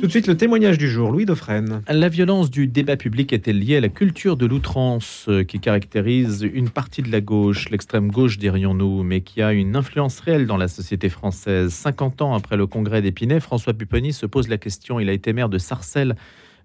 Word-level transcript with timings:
Tout 0.00 0.06
de 0.06 0.12
suite, 0.12 0.28
le 0.28 0.36
témoignage 0.36 0.78
du 0.78 0.88
jour, 0.88 1.10
Louis 1.10 1.24
Dauphren. 1.24 1.82
La 1.88 2.08
violence 2.08 2.50
du 2.50 2.68
débat 2.68 2.96
public 2.96 3.32
est-elle 3.32 3.58
liée 3.58 3.78
à 3.78 3.80
la 3.80 3.88
culture 3.88 4.36
de 4.36 4.46
l'outrance 4.46 5.26
euh, 5.28 5.42
qui 5.42 5.58
caractérise 5.58 6.48
une 6.54 6.70
partie 6.70 7.02
de 7.02 7.10
la 7.10 7.20
gauche, 7.20 7.68
l'extrême 7.70 8.12
gauche 8.12 8.38
dirions-nous, 8.38 9.02
mais 9.02 9.22
qui 9.22 9.42
a 9.42 9.52
une 9.52 9.74
influence 9.74 10.20
réelle 10.20 10.46
dans 10.46 10.56
la 10.56 10.68
société 10.68 11.08
française? 11.08 11.72
50 11.72 12.22
ans 12.22 12.34
après 12.34 12.56
le 12.56 12.68
congrès 12.68 13.02
d'Épinay, 13.02 13.40
François 13.40 13.74
Pupponi 13.74 14.12
se 14.12 14.24
pose 14.24 14.46
la 14.46 14.56
question. 14.56 15.00
Il 15.00 15.08
a 15.08 15.12
été 15.12 15.32
maire 15.32 15.48
de 15.48 15.58
Sarcelles 15.58 16.14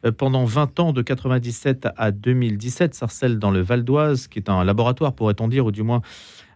euh, 0.06 0.12
pendant 0.12 0.46
20 0.46 0.80
ans, 0.80 0.94
de 0.94 1.02
97 1.02 1.88
à 1.98 2.12
2017. 2.12 2.94
Sarcelles 2.94 3.40
dans 3.40 3.50
le 3.50 3.62
Val 3.62 3.84
d'Oise, 3.84 4.28
qui 4.28 4.38
est 4.38 4.48
un 4.48 4.64
laboratoire, 4.64 5.14
pourrait-on 5.14 5.48
dire, 5.48 5.66
ou 5.66 5.72
du 5.72 5.82
moins 5.82 6.04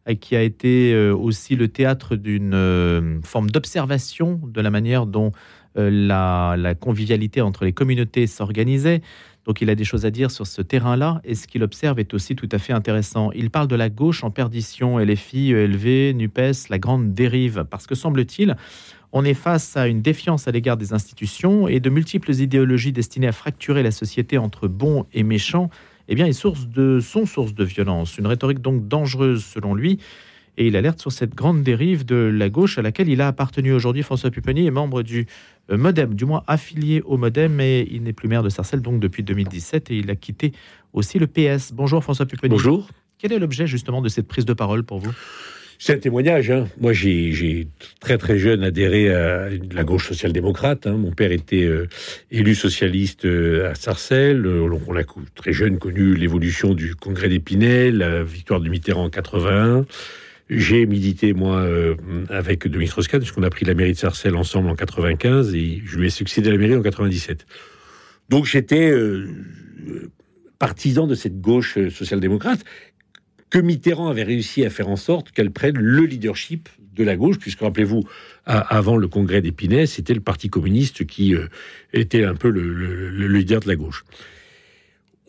euh, 0.08 0.14
qui 0.14 0.36
a 0.36 0.44
été 0.44 0.96
aussi 1.10 1.56
le 1.56 1.70
théâtre 1.70 2.16
d'une 2.16 3.20
forme 3.24 3.50
d'observation 3.50 4.40
de 4.44 4.62
la 4.62 4.70
manière 4.70 5.08
dont 5.08 5.32
euh, 5.78 6.56
la, 6.58 6.76
convivialité 6.76 7.42
entre 7.42 7.66
les 7.66 7.74
communautés 7.74 8.28
s'organisait. 8.28 9.02
Donc 9.46 9.62
il 9.62 9.70
a 9.70 9.76
des 9.76 9.86
choses 9.86 10.06
à 10.06 10.12
dire 10.12 10.30
sur 10.30 10.46
ce 10.46 10.62
terrain-là, 10.62 11.22
et 11.24 11.34
ce 11.34 11.48
qu'il 11.48 11.64
observe 11.64 12.00
est 12.00 12.14
aussi 12.14 12.36
tout 12.36 12.50
à 12.52 12.58
fait 12.58 12.74
intéressant. 12.74 13.32
Il 13.32 13.50
parle 13.50 13.68
de 13.68 13.76
la 13.76 13.90
gauche 13.90 14.24
en 14.24 14.32
perdition, 14.32 15.00
LFI, 15.00 15.52
ELV, 15.52 16.14
NUPES, 16.16 16.70
la 16.70 16.80
grande 16.80 17.14
dérive, 17.14 17.66
parce 17.70 17.88
que 17.88 17.96
semble-t-il, 17.96 18.58
on 19.14 19.24
est 19.24 19.34
face 19.34 19.78
à 19.78 19.88
une 19.88 20.02
défiance 20.02 20.48
à 20.48 20.52
l'égard 20.52 20.76
des 20.76 20.94
institutions 20.94 21.68
et 21.68 21.80
de 21.80 21.90
multiples 21.90 22.34
idéologies 22.34 22.92
destinées 22.92 23.28
à 23.28 23.32
fracturer 23.32 23.84
la 23.84 23.92
société 23.92 24.38
entre 24.38 24.68
bons 24.68 25.06
et 25.14 25.24
méchants, 25.24 25.70
eh 26.10 26.16
bien, 26.16 26.32
source 26.34 26.68
de, 26.68 27.00
sont 27.00 27.26
source 27.26 27.54
de 27.54 27.64
violence. 27.64 28.18
Une 28.18 28.28
rhétorique 28.28 28.60
donc 28.60 28.88
dangereuse 28.88 29.44
selon 29.44 29.74
lui, 29.74 30.00
et 30.58 30.68
il 30.68 30.76
alerte 30.76 31.00
sur 31.00 31.12
cette 31.12 31.36
grande 31.36 31.64
dérive 31.64 32.06
de 32.06 32.16
la 32.16 32.50
gauche 32.50 32.78
à 32.78 32.82
laquelle 32.82 33.10
il 33.10 33.22
a 33.22 33.28
appartenu 33.28 33.74
aujourd'hui. 33.74 34.04
François 34.04 34.32
Pupponi 34.32 34.66
est 34.66 34.72
membre 34.72 35.04
du 35.04 35.28
euh, 35.72 35.78
Modem, 35.78 36.14
du 36.16 36.26
moins 36.26 36.44
affilié 36.48 37.02
au 37.06 37.18
Modem, 37.18 37.54
mais 37.54 37.88
il 37.92 38.04
n'est 38.04 38.14
plus 38.14 38.28
maire 38.28 38.44
de 38.44 38.50
Sarcelles 38.50 38.82
donc 38.82 39.00
depuis 39.00 39.24
2017 39.24 39.92
et 39.92 39.98
il 39.98 40.10
a 40.10 40.16
quitté 40.16 40.54
aussi 40.94 41.20
le 41.20 41.28
PS. 41.28 41.74
Bonjour 41.74 42.04
François 42.04 42.26
Pupponi. 42.26 42.50
Bonjour. 42.50 42.90
Quel 43.20 43.34
est 43.34 43.40
l'objet 43.40 43.68
justement 43.68 44.02
de 44.02 44.10
cette 44.10 44.28
prise 44.28 44.46
de 44.46 44.54
parole 44.54 44.84
pour 44.84 45.00
vous? 45.00 45.12
C'est 45.80 45.94
un 45.94 46.00
témoignage. 46.00 46.50
Hein. 46.50 46.68
Moi, 46.80 46.92
j'ai 46.94 47.68
très 48.00 48.18
très 48.18 48.40
jeune 48.40 48.64
adhéré 48.64 49.14
à 49.14 49.48
la 49.72 49.84
gauche 49.84 50.08
social-démocrate. 50.08 50.88
Hein. 50.88 50.94
Mon 50.94 51.12
père 51.12 51.32
était 51.32 51.66
euh, 51.66 51.88
élu 52.32 52.56
socialiste 52.56 53.26
euh, 53.26 53.70
à 53.70 53.76
Sarcelles. 53.76 54.48
on 54.48 54.96
a 54.96 55.04
très 55.36 55.54
jeune 55.54 55.78
connu 55.78 56.16
l'évolution 56.16 56.74
du 56.74 56.96
congrès 56.96 57.30
d'Épinay, 57.30 57.92
la 57.92 58.24
victoire 58.24 58.60
de 58.60 58.70
Mitterrand 58.70 59.06
en 59.06 59.10
81. 59.12 59.86
J'ai 60.50 60.86
milité, 60.86 61.34
moi, 61.34 61.58
euh, 61.58 61.96
avec 62.30 62.68
Dominique 62.68 62.92
Strauss-Kahn, 62.92 63.20
puisqu'on 63.20 63.44
a 63.44 63.50
pris 63.50 63.66
la 63.66 63.74
mairie 63.74 63.92
de 63.92 63.98
Sarcelles 63.98 64.36
ensemble 64.36 64.70
en 64.70 64.76
95 64.76 65.54
et 65.54 65.82
je 65.86 65.98
lui 65.98 66.08
ai 66.08 66.10
succédé 66.10 66.50
à 66.50 66.52
la 66.54 66.58
mairie 66.58 66.76
en 66.76 66.82
97. 66.82 67.46
Donc 68.30 68.46
j'étais 68.46 68.90
euh, 68.90 69.28
partisan 70.58 71.06
de 71.06 71.16
cette 71.16 71.42
gauche 71.42 71.78
euh, 71.78 71.90
social-démocrate 71.90 72.64
que 73.50 73.60
Mitterrand 73.60 74.10
avait 74.10 74.24
réussi 74.24 74.66
à 74.66 74.70
faire 74.70 74.88
en 74.88 74.96
sorte 74.96 75.32
qu'elle 75.32 75.52
prenne 75.52 75.78
le 75.78 76.06
leadership 76.06 76.70
de 76.94 77.04
la 77.04 77.16
gauche, 77.16 77.40
puisque 77.40 77.62
rappelez-vous, 77.62 78.04
avant 78.46 78.98
le 78.98 79.08
congrès 79.08 79.42
d'Épinay, 79.42 79.86
c'était 79.86 80.16
le 80.16 80.20
Parti 80.20 80.50
communiste 80.50 81.06
qui 81.06 81.36
était 81.94 82.26
un 82.26 82.34
peu 82.34 82.50
le 82.50 83.28
leader 83.28 83.62
de 83.62 83.68
la 83.68 83.76
gauche. 83.76 84.04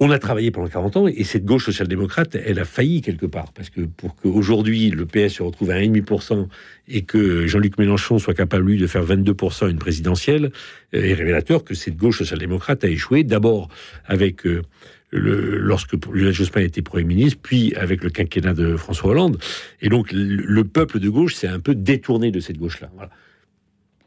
On 0.00 0.10
a 0.10 0.18
travaillé 0.20 0.52
pendant 0.52 0.68
40 0.68 0.96
ans 0.96 1.06
et 1.08 1.24
cette 1.24 1.44
gauche 1.44 1.64
social-démocrate, 1.64 2.36
elle 2.36 2.60
a 2.60 2.64
failli 2.64 3.00
quelque 3.02 3.26
part. 3.26 3.52
Parce 3.52 3.68
que 3.68 3.80
pour 3.80 4.14
qu'aujourd'hui 4.14 4.90
le 4.90 5.06
PS 5.06 5.34
se 5.34 5.42
retrouve 5.42 5.70
à 5.70 5.74
1,5% 5.74 6.46
et 6.86 7.02
que 7.02 7.46
Jean-Luc 7.48 7.78
Mélenchon 7.78 8.18
soit 8.20 8.34
capable, 8.34 8.66
lui, 8.66 8.78
de 8.78 8.86
faire 8.86 9.04
22% 9.04 9.66
à 9.66 9.68
une 9.70 9.78
présidentielle, 9.78 10.52
euh, 10.94 11.02
est 11.02 11.14
révélateur 11.14 11.64
que 11.64 11.74
cette 11.74 11.96
gauche 11.96 12.18
social-démocrate 12.18 12.84
a 12.84 12.88
échoué. 12.88 13.24
D'abord 13.24 13.68
avec 14.06 14.46
euh, 14.46 14.62
le, 15.10 15.58
lorsque 15.58 15.94
Lionel 16.06 16.32
Jospin 16.32 16.60
était 16.60 16.82
Premier 16.82 17.04
ministre, 17.04 17.40
puis 17.42 17.74
avec 17.74 18.04
le 18.04 18.10
quinquennat 18.10 18.54
de 18.54 18.76
François 18.76 19.10
Hollande. 19.10 19.38
Et 19.80 19.88
donc 19.88 20.10
le 20.12 20.64
peuple 20.64 21.00
de 21.00 21.08
gauche 21.08 21.34
s'est 21.34 21.48
un 21.48 21.60
peu 21.60 21.74
détourné 21.74 22.30
de 22.30 22.38
cette 22.38 22.58
gauche-là. 22.58 22.88
Voilà. 22.94 23.10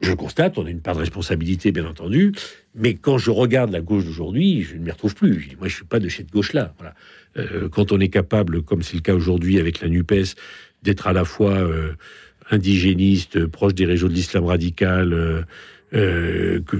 Je 0.01 0.13
constate, 0.13 0.57
on 0.57 0.65
a 0.65 0.69
une 0.69 0.81
part 0.81 0.95
de 0.95 0.99
responsabilité, 0.99 1.71
bien 1.71 1.85
entendu, 1.85 2.33
mais 2.73 2.95
quand 2.95 3.19
je 3.19 3.29
regarde 3.29 3.71
la 3.71 3.81
gauche 3.81 4.05
d'aujourd'hui, 4.05 4.63
je 4.63 4.75
ne 4.75 4.79
m'y 4.79 4.91
retrouve 4.91 5.13
plus. 5.13 5.49
Moi, 5.59 5.67
je 5.67 5.75
suis 5.75 5.85
pas 5.85 5.99
de 5.99 6.09
cette 6.09 6.31
gauche-là. 6.31 6.73
Euh, 7.37 7.69
quand 7.69 7.91
on 7.91 7.99
est 7.99 8.09
capable, 8.09 8.63
comme 8.63 8.81
c'est 8.81 8.95
le 8.95 9.01
cas 9.01 9.13
aujourd'hui 9.13 9.59
avec 9.59 9.79
la 9.79 9.89
Nupes, 9.89 10.35
d'être 10.81 11.05
à 11.05 11.13
la 11.13 11.23
fois 11.23 11.53
euh, 11.53 11.93
indigéniste, 12.49 13.45
proche 13.45 13.75
des 13.75 13.85
réseaux 13.85 14.07
de 14.07 14.13
l'islam 14.13 14.45
radical, 14.45 15.13
euh, 15.13 15.41
euh 15.93 16.61
que, 16.61 16.77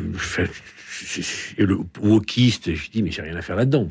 le 1.58 1.78
wokiste, 2.02 2.74
je 2.74 2.90
dis 2.90 3.02
mais 3.02 3.12
j'ai 3.12 3.22
rien 3.22 3.36
à 3.36 3.42
faire 3.42 3.56
là-dedans. 3.56 3.88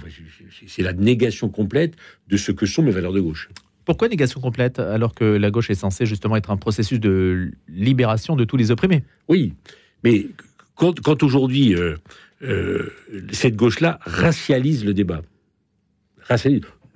C'est 0.67 0.83
la 0.83 0.93
négation 0.93 1.49
complète 1.49 1.95
de 2.29 2.37
ce 2.37 2.53
que 2.53 2.67
sont 2.67 2.83
mes 2.83 2.93
valeurs 2.93 3.13
de 3.13 3.21
gauche. 3.21 3.49
Pourquoi 3.91 4.07
négation 4.07 4.41
complète 4.41 4.79
alors 4.79 5.17
que 5.17 5.25
la 5.25 5.51
gauche 5.51 5.69
est 5.69 5.75
censée 5.75 6.07
justement 6.07 6.37
être 6.37 6.53
un 6.53 6.57
processus 6.57 7.01
de 7.01 7.51
libération 7.67 8.37
de 8.37 8.45
tous 8.45 8.57
les 8.57 8.71
opprimés? 8.71 9.03
Oui, 9.27 9.53
mais 10.05 10.27
quand, 10.77 11.25
aujourd'hui 11.25 11.75
euh, 11.75 11.97
euh, 12.45 12.93
cette 13.33 13.57
gauche-là 13.57 13.99
racialise 14.03 14.85
le 14.85 14.95
débat, 14.95 15.23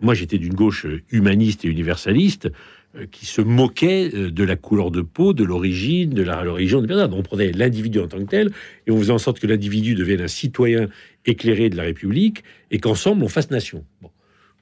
Moi, 0.01 0.15
j'étais 0.15 0.39
d'une 0.39 0.55
gauche 0.55 0.87
humaniste 1.11 1.65
et 1.65 1.69
universaliste 1.69 2.53
euh, 2.95 3.07
qui 3.11 3.27
se 3.27 3.41
moquait 3.41 4.11
de 4.11 4.45
la 4.45 4.55
couleur 4.55 4.93
de 4.93 5.01
peau, 5.01 5.33
de 5.33 5.43
l'origine, 5.43 6.11
de 6.11 6.23
la 6.23 6.43
religion. 6.43 6.81
On 7.11 7.23
prenait 7.25 7.51
l'individu 7.51 7.99
en 7.99 8.07
tant 8.07 8.19
que 8.19 8.31
tel 8.31 8.53
et 8.87 8.93
on 8.93 8.99
faisait 8.99 9.11
en 9.11 9.19
sorte 9.19 9.41
que 9.41 9.49
l'individu 9.49 9.97
devienne 9.97 10.21
un 10.21 10.29
citoyen 10.29 10.87
éclairé 11.27 11.71
de 11.71 11.77
la 11.77 11.83
République 11.83 12.45
et 12.71 12.79
qu'ensemble 12.79 13.25
on 13.25 13.29
fasse 13.29 13.51
nation. 13.51 13.85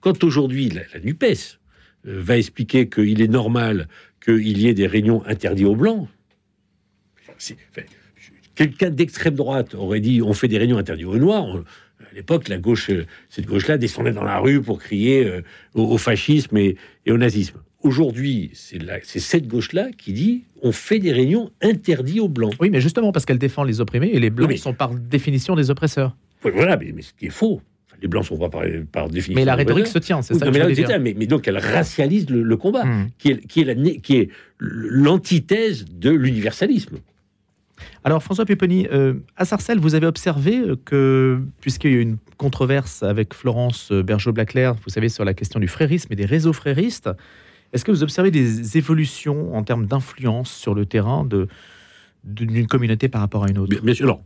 Quand 0.01 0.25
aujourd'hui 0.25 0.71
la, 0.71 0.81
la 0.95 1.01
NUPES, 1.01 1.27
euh, 1.27 1.62
va 2.05 2.37
expliquer 2.37 2.89
qu'il 2.89 3.21
est 3.23 3.29
normal 3.29 3.89
qu'il 4.25 4.59
y 4.59 4.69
ait 4.69 4.75
des 4.75 4.87
réunions 4.87 5.25
interdites 5.27 5.67
aux 5.67 5.77
blancs. 5.77 6.09
Quelqu'un 8.55 8.91
d'extrême 8.91 9.35
droite 9.35 9.75
aurait 9.75 10.01
dit 10.01 10.23
on 10.23 10.33
fait 10.33 10.49
des 10.49 10.59
réunions 10.59 10.79
interdites 10.79 11.07
aux 11.07 11.19
noirs. 11.19 11.65
à 12.01 12.15
l'époque, 12.15 12.49
la 12.49 12.59
gauche, 12.59 12.91
euh, 12.91 13.07
cette 13.31 13.47
gauche-là, 13.47 13.79
descendait 13.79 14.13
dans 14.13 14.25
la 14.25 14.39
rue 14.39 14.61
pour 14.61 14.79
crier 14.79 15.25
euh, 15.25 15.43
au, 15.75 15.97
fascisme 15.99 16.57
et, 16.57 16.77
au 17.09 17.17
nazisme. 17.17 17.61
Aujourd'hui, 17.81 18.51
c'est 18.53 19.19
cette 19.19 19.49
gauche-là 19.49 19.91
qui 19.97 20.13
dit 20.13 20.45
on 20.63 20.71
fait 20.71 21.01
des 21.01 21.11
réunions 21.11 21.51
interdites 21.61 22.21
aux 22.21 22.29
blancs. 22.29 22.55
Oui, 22.61 22.71
mais 22.71 22.81
justement 22.81 23.11
parce 23.11 23.25
qu'elle 23.25 23.39
défend 23.39 23.65
les 23.65 23.81
opprimés 23.81 24.11
et 24.13 24.21
les 24.21 24.31
blancs 24.31 24.57
sont 24.59 24.75
par 24.75 24.95
définition 24.95 25.57
des 25.57 25.71
oppresseurs. 25.71 26.17
Voilà, 26.43 26.77
mais 26.77 27.03
ce 27.03 27.13
qui 27.13 27.27
est 27.27 27.31
faux 27.31 27.61
les 28.01 28.09
blancs 28.09 28.25
sont 28.25 28.37
pas 28.37 28.49
par, 28.49 29.09
définition. 29.09 29.35
Mais 29.35 29.45
la 29.45 29.55
rhétorique 29.55 29.87
se 29.87 29.99
tient, 29.99 30.23
c'est 30.23 30.35
ça. 30.35 30.51
mais, 30.51 31.15
mais, 31.17 31.27
donc 31.27 31.47
elle 31.47 31.59
racialise 31.59 32.29
le, 32.31 32.57
combat, 32.57 32.85
hmm. 32.85 33.11
qui 33.19 33.31
est, 33.31 34.01
qui 34.01 34.29
l'antithèse 34.59 35.85
de 35.91 36.11
l'universalisme. 36.11 36.99
Alors 38.05 38.23
François 38.23 38.45
Pupponi, 38.45 38.87
euh, 38.93 39.15
à 39.37 39.45
Sarcelles, 39.45 39.79
vous 39.79 39.95
avez 39.95 40.07
observé 40.07 40.63
que, 40.85 41.41
puisqu'il 41.61 41.91
y 41.91 41.95
a 41.95 41.99
eu 41.99 42.03
une 42.03 42.19
controverse 42.37 43.03
avec 43.03 43.35
Florence 43.35 43.93
Bergeau-Blaclair, 43.93 44.75
vous 44.75 44.91
savez, 44.91 45.09
sur 45.09 45.25
la 45.25 45.35
question 45.35 45.61
du 45.61 45.69
frérisme 45.69 46.13
et 46.13 46.17
des 46.17 46.27
réseaux 46.27 46.53
fréristes, 46.53 47.09
est-ce 47.73 47.85
que 47.85 47.91
vous 47.91 48.03
observez 48.03 48.31
des 48.31 48.77
évolutions 48.77 49.55
en 49.57 49.63
termes 49.63 49.87
d'influence 49.87 50.51
sur 50.51 50.75
le 50.75 50.85
terrain 50.85 51.25
de, 51.25 51.49
d'une 52.25 52.67
communauté 52.67 53.09
par 53.09 53.21
rapport 53.21 53.45
à 53.45 53.49
une 53.49 53.59
autre? 53.59 53.81
Bien 53.81 53.95
sûr. 53.95 54.05
Alors, 54.05 54.23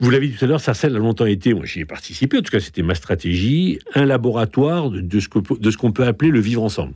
vous 0.00 0.10
l'avez 0.10 0.28
dit 0.28 0.36
tout 0.36 0.44
à 0.44 0.48
l'heure, 0.48 0.60
Sarcelles 0.60 0.94
a 0.94 0.98
longtemps 0.98 1.26
été, 1.26 1.54
moi 1.54 1.64
j'y 1.64 1.80
ai 1.80 1.84
participé, 1.84 2.38
en 2.38 2.42
tout 2.42 2.50
cas 2.50 2.60
c'était 2.60 2.82
ma 2.82 2.94
stratégie, 2.94 3.78
un 3.94 4.04
laboratoire 4.04 4.90
de, 4.90 5.20
ce 5.20 5.76
qu'on 5.76 5.92
peut 5.92 6.04
appeler 6.04 6.30
le 6.30 6.40
vivre 6.40 6.62
ensemble. 6.62 6.94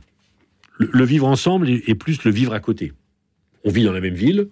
Le, 0.77 1.03
vivre 1.03 1.27
ensemble 1.27 1.69
est, 1.69 1.95
plus 1.95 2.23
le 2.23 2.31
vivre 2.31 2.53
à 2.53 2.59
côté. 2.59 2.93
On 3.63 3.69
vit 3.69 3.83
dans 3.83 3.91
la 3.91 4.01
même 4.01 4.15
ville, 4.15 4.47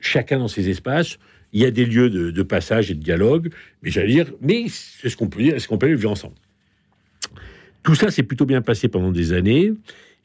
chacun 0.00 0.38
dans 0.38 0.48
ses 0.48 0.70
espaces, 0.70 1.18
il 1.52 1.62
y 1.62 1.64
a 1.64 1.70
des 1.70 1.86
lieux 1.86 2.10
de, 2.10 2.42
passage 2.42 2.90
et 2.90 2.94
de 2.94 3.02
dialogue, 3.02 3.50
mais 3.82 3.90
j'allais 3.90 4.12
dire, 4.12 4.30
mais 4.40 4.66
c'est 4.68 5.08
ce 5.08 5.16
qu'on 5.16 5.28
peut 5.28 5.42
dire, 5.42 5.54
est-ce 5.54 5.68
qu'on 5.68 5.78
peut 5.78 5.86
vivre 5.86 6.10
ensemble. 6.10 6.34
Tout 7.82 7.94
ça 7.94 8.10
s'est 8.10 8.22
plutôt 8.22 8.44
bien 8.44 8.60
passé 8.60 8.88
pendant 8.88 9.12
des 9.12 9.32
années, 9.32 9.72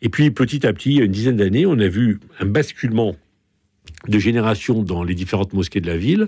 et 0.02 0.10
puis 0.10 0.32
petit 0.32 0.66
à 0.66 0.74
petit, 0.74 0.92
il 0.92 0.98
y 0.98 1.02
a 1.02 1.06
une 1.06 1.12
dizaine 1.12 1.38
d'années, 1.38 1.66
on 1.66 1.80
a 1.80 1.88
vu 1.88 2.20
un 2.40 2.46
basculement 2.46 3.16
de 4.08 4.20
génération 4.20 4.84
dans 4.84 5.04
les 5.04 5.16
différentes 5.16 5.54
mosquées 5.54 5.82
de 5.82 5.88
la 5.88 5.98
ville, 5.98 6.28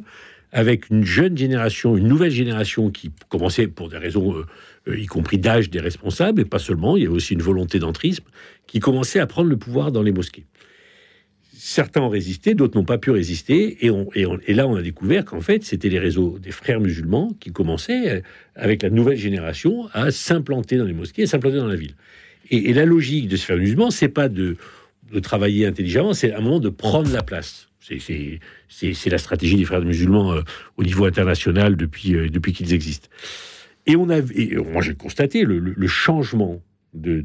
avec 0.55 0.89
une 0.89 1.03
jeune 1.03 1.37
génération, 1.37 1.97
une 1.97 2.07
nouvelle 2.07 2.31
génération 2.31 2.89
qui 2.89 3.11
commençait 3.27 3.67
pour 3.67 3.89
des 3.89 3.97
raisons, 3.97 4.37
euh, 4.37 4.45
euh, 4.87 4.97
y 4.97 5.05
compris 5.05 5.37
d'âge 5.37 5.69
des 5.69 5.81
responsables, 5.81 6.39
et 6.39 6.45
pas 6.45 6.59
seulement, 6.59 6.95
il 6.95 7.03
y 7.03 7.05
avait 7.05 7.13
aussi 7.13 7.33
une 7.33 7.41
volonté 7.41 7.77
d'entrisme, 7.77 8.23
qui 8.65 8.79
commençait 8.79 9.19
à 9.19 9.27
prendre 9.27 9.49
le 9.49 9.57
pouvoir 9.57 9.91
dans 9.91 10.01
les 10.01 10.13
mosquées. 10.13 10.45
Certains 11.57 11.99
ont 11.99 12.09
résisté, 12.09 12.53
d'autres 12.53 12.77
n'ont 12.77 12.85
pas 12.85 12.97
pu 12.97 13.11
résister, 13.11 13.85
et, 13.85 13.91
et, 14.15 14.53
là 14.53 14.65
on 14.65 14.77
a 14.77 14.81
découvert 14.81 15.25
qu'en 15.25 15.41
fait 15.41 15.65
c'était 15.65 15.89
les 15.89 15.99
réseaux 15.99 16.39
des 16.39 16.51
frères 16.51 16.79
musulmans 16.79 17.35
qui 17.41 17.51
commençaient, 17.51 18.09
euh, 18.09 18.21
avec 18.55 18.81
la 18.81 18.89
nouvelle 18.89 19.17
génération, 19.17 19.89
à 19.91 20.09
s'implanter 20.09 20.77
dans 20.77 20.85
les 20.85 20.93
mosquées, 20.93 21.23
à 21.23 21.27
s'implanter 21.27 21.57
dans 21.57 21.67
la 21.67 21.75
ville. 21.75 21.95
Et, 22.49 22.71
la 22.71 22.85
logique 22.85 23.27
de 23.27 23.35
ces 23.35 23.43
frères 23.43 23.57
musulmans, 23.57 23.91
c'est 23.91 24.07
pas 24.07 24.29
de, 24.29 24.55
de 25.11 25.19
travailler 25.19 25.65
intelligemment, 25.65 26.13
c'est 26.13 26.33
un 26.33 26.39
moment 26.39 26.61
de 26.61 26.69
prendre 26.69 27.11
la 27.11 27.23
place 27.23 27.67
C'est 28.69 29.09
la 29.09 29.17
stratégie 29.17 29.57
des 29.57 29.65
frères 29.65 29.81
musulmans 29.81 30.33
euh, 30.33 30.41
au 30.77 30.83
niveau 30.83 31.05
international 31.05 31.75
depuis, 31.75 32.15
euh, 32.15 32.29
depuis 32.29 32.53
qu'ils 32.53 32.73
existent. 32.73 33.09
Et 33.85 33.95
on 33.95 34.09
a, 34.09 34.21
moi 34.71 34.81
j'ai 34.81 34.95
constaté 34.95 35.43
le, 35.43 35.87
changement 35.87 36.61
de, 36.95 37.23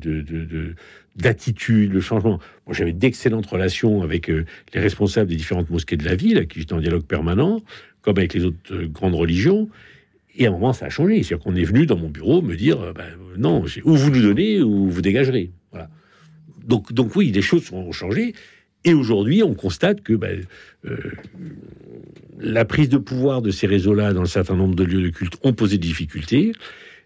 d'attitude, 1.16 1.92
le 1.92 2.00
changement. 2.00 2.38
J'avais 2.70 2.92
d'excellentes 2.92 3.46
relations 3.46 4.02
avec 4.02 4.28
euh, 4.28 4.44
les 4.74 4.80
responsables 4.80 5.30
des 5.30 5.36
différentes 5.36 5.70
mosquées 5.70 5.96
de 5.96 6.04
la 6.04 6.14
ville, 6.14 6.46
qui 6.46 6.60
j'étais 6.60 6.74
en 6.74 6.80
dialogue 6.80 7.04
permanent, 7.04 7.62
comme 8.02 8.18
avec 8.18 8.34
les 8.34 8.44
autres 8.44 8.84
grandes 8.84 9.14
religions. 9.14 9.68
Et 10.36 10.46
à 10.46 10.50
un 10.50 10.52
moment, 10.52 10.74
ça 10.74 10.86
a 10.86 10.90
changé. 10.90 11.22
C'est-à-dire 11.22 11.42
qu'on 11.42 11.56
est 11.56 11.64
venu 11.64 11.86
dans 11.86 11.96
mon 11.96 12.10
bureau 12.10 12.42
me 12.42 12.56
dire 12.56 12.92
ben, 12.94 13.06
non, 13.38 13.64
ou 13.84 13.96
vous 13.96 14.10
nous 14.10 14.22
donnez, 14.22 14.60
ou 14.60 14.90
vous 14.90 15.00
dégagerez. 15.00 15.50
Voilà. 15.72 15.88
Donc, 16.66 16.92
donc 16.92 17.16
oui, 17.16 17.32
des 17.32 17.42
choses 17.42 17.72
ont 17.72 17.90
changé. 17.92 18.34
Et 18.84 18.94
aujourd'hui, 18.94 19.42
on 19.42 19.54
constate 19.54 20.02
que 20.02 20.14
ben, 20.14 20.44
euh, 20.86 20.96
la 22.38 22.64
prise 22.64 22.88
de 22.88 22.96
pouvoir 22.96 23.42
de 23.42 23.50
ces 23.50 23.66
réseaux-là 23.66 24.12
dans 24.12 24.22
un 24.22 24.26
certain 24.26 24.56
nombre 24.56 24.74
de 24.74 24.84
lieux 24.84 25.02
de 25.02 25.08
culte 25.10 25.34
ont 25.42 25.52
posé 25.52 25.76
des 25.76 25.86
difficultés. 25.86 26.52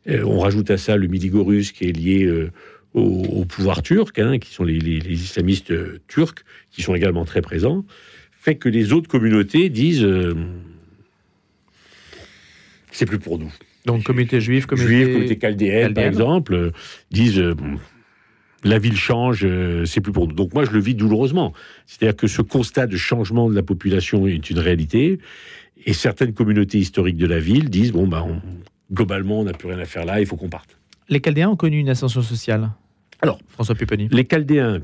Euh, 0.09 0.23
on 0.25 0.39
rajoute 0.39 0.71
à 0.71 0.77
ça 0.77 0.97
le 0.97 1.09
Midi-Gorus 1.09 1.73
qui 1.73 1.89
est 1.89 1.93
lié 1.93 2.25
euh, 2.25 2.51
au, 2.93 3.45
pouvoir 3.45 3.83
turc, 3.83 4.17
hein, 4.21 4.39
qui 4.39 4.53
sont 4.53 4.63
les, 4.63 4.77
islamistes 4.77 5.73
turcs, 6.07 6.45
qui 6.71 6.83
sont 6.83 6.95
également 6.95 7.25
très 7.25 7.43
présents, 7.43 7.85
fait 8.39 8.55
que 8.55 8.69
les 8.69 8.93
autres 8.93 9.09
communautés 9.09 9.69
disent 9.69 10.07
c'est 12.93 13.07
plus 13.07 13.19
pour 13.19 13.41
nous. 13.41 13.53
Donc 13.85 14.05
communauté 14.05 14.41
juive, 14.41 14.67
communauté, 14.67 14.95
juive, 14.95 15.07
communauté 15.09 15.39
chaldéenne, 15.41 15.93
par 15.93 16.05
exemple, 16.05 16.71
disent 17.11 17.43
la 18.65 18.79
ville 18.79 18.97
change, 18.97 19.45
euh, 19.45 19.85
c'est 19.85 20.01
plus 20.01 20.13
pour 20.13 20.27
nous. 20.27 20.35
Donc 20.35 20.55
moi, 20.55 20.65
je 20.65 20.71
le 20.71 20.81
vis 20.81 20.95
douloureusement. 20.95 21.53
C'est-à-dire 21.87 22.17
que 22.17 22.27
ce 22.27 22.43
constat 22.43 22.87
de 22.87 22.97
changement 22.97 23.49
de 23.49 23.55
la 23.55 23.63
population 23.63 24.27
est 24.27 24.51
une 24.51 24.59
réalité, 24.59 25.19
et 25.87 25.93
certaines 25.93 26.33
communautés 26.33 26.79
historiques 26.79 27.17
de 27.17 27.27
la 27.27 27.39
ville 27.39 27.69
disent 27.69 27.93
bon 27.93 28.07
bah 28.07 28.27
globalement, 28.93 29.41
on 29.41 29.45
n'a 29.45 29.53
plus 29.53 29.69
rien 29.69 29.79
à 29.79 29.85
faire 29.85 30.05
là, 30.05 30.21
il 30.21 30.27
faut 30.27 30.37
qu'on 30.37 30.49
parte. 30.49 30.79
Les 31.09 31.21
Chaldéens 31.21 31.51
ont 31.51 31.57
connu 31.57 31.79
une 31.79 31.91
ascension 31.91 32.23
sociale. 32.23 32.71
Alors, 33.21 33.39
François 33.49 33.75
Pupponi. 33.75 34.09
Les 34.11 34.25
Chaldéens. 34.25 34.81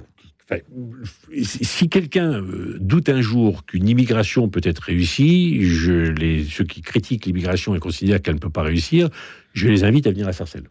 si 1.42 1.88
quelqu'un 1.88 2.42
euh, 2.42 2.76
doute 2.80 3.08
un 3.08 3.20
jour 3.22 3.64
qu'une 3.64 3.88
immigration 3.88 4.48
peut 4.48 4.60
être 4.64 4.80
réussie, 4.80 5.62
je 5.62 5.92
les, 5.92 6.44
ceux 6.44 6.64
qui 6.64 6.82
critiquent 6.82 7.26
l'immigration 7.26 7.74
et 7.74 7.78
considèrent 7.78 8.20
qu'elle 8.20 8.34
ne 8.34 8.40
peut 8.40 8.50
pas 8.50 8.62
réussir, 8.62 9.08
je 9.54 9.68
les 9.68 9.84
invite 9.84 10.06
à 10.06 10.10
venir 10.10 10.28
à 10.28 10.32
Sarcelles 10.32 10.68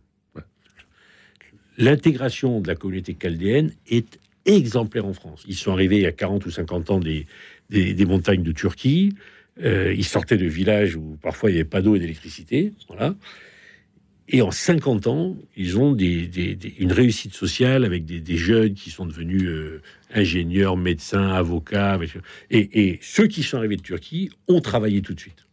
l'intégration 1.80 2.60
de 2.60 2.68
la 2.68 2.76
communauté 2.76 3.18
chaldéenne 3.20 3.72
est 3.90 4.20
exemplaire 4.46 5.06
en 5.06 5.14
France. 5.14 5.44
Ils 5.48 5.56
sont 5.56 5.72
arrivés 5.72 5.98
il 5.98 6.04
y 6.04 6.06
a 6.06 6.12
40 6.12 6.46
ou 6.46 6.52
50 6.52 6.92
ans 6.92 7.00
des, 7.00 7.26
des, 7.70 8.06
montagnes 8.06 8.44
de 8.44 8.52
Turquie. 8.52 9.16
Euh, 9.64 9.94
ils 9.98 10.06
sortaient 10.06 10.38
de 10.38 10.46
villages 10.46 10.96
où 10.96 11.18
parfois 11.22 11.50
il 11.50 11.54
n'y 11.54 11.60
avait 11.60 11.70
pas 11.70 11.82
d'eau 11.82 11.96
et 11.96 12.00
d'électricité. 12.00 12.74
Voilà. 12.88 13.16
Et 14.28 14.42
en 14.44 14.52
50 14.52 15.08
ans, 15.08 15.38
ils 15.58 15.80
ont 15.80 15.96
une 15.98 16.92
réussite 16.92 17.34
sociale 17.34 17.84
avec 17.84 18.06
des, 18.06 18.38
jeunes 18.38 18.76
qui 18.76 18.92
sont 18.92 19.08
devenus 19.08 19.44
euh, 19.44 19.82
ingénieurs, 20.14 20.78
médecins, 20.78 21.30
avocats. 21.30 22.00
Et, 22.52 23.00
ceux 23.02 23.26
qui 23.26 23.42
sont 23.42 23.58
arrivés 23.58 23.78
de 23.78 23.82
Turquie 23.82 24.30
ont 24.48 24.62
travaillé 24.62 25.02
tout 25.02 25.16
de 25.16 25.20
suite 25.20 25.48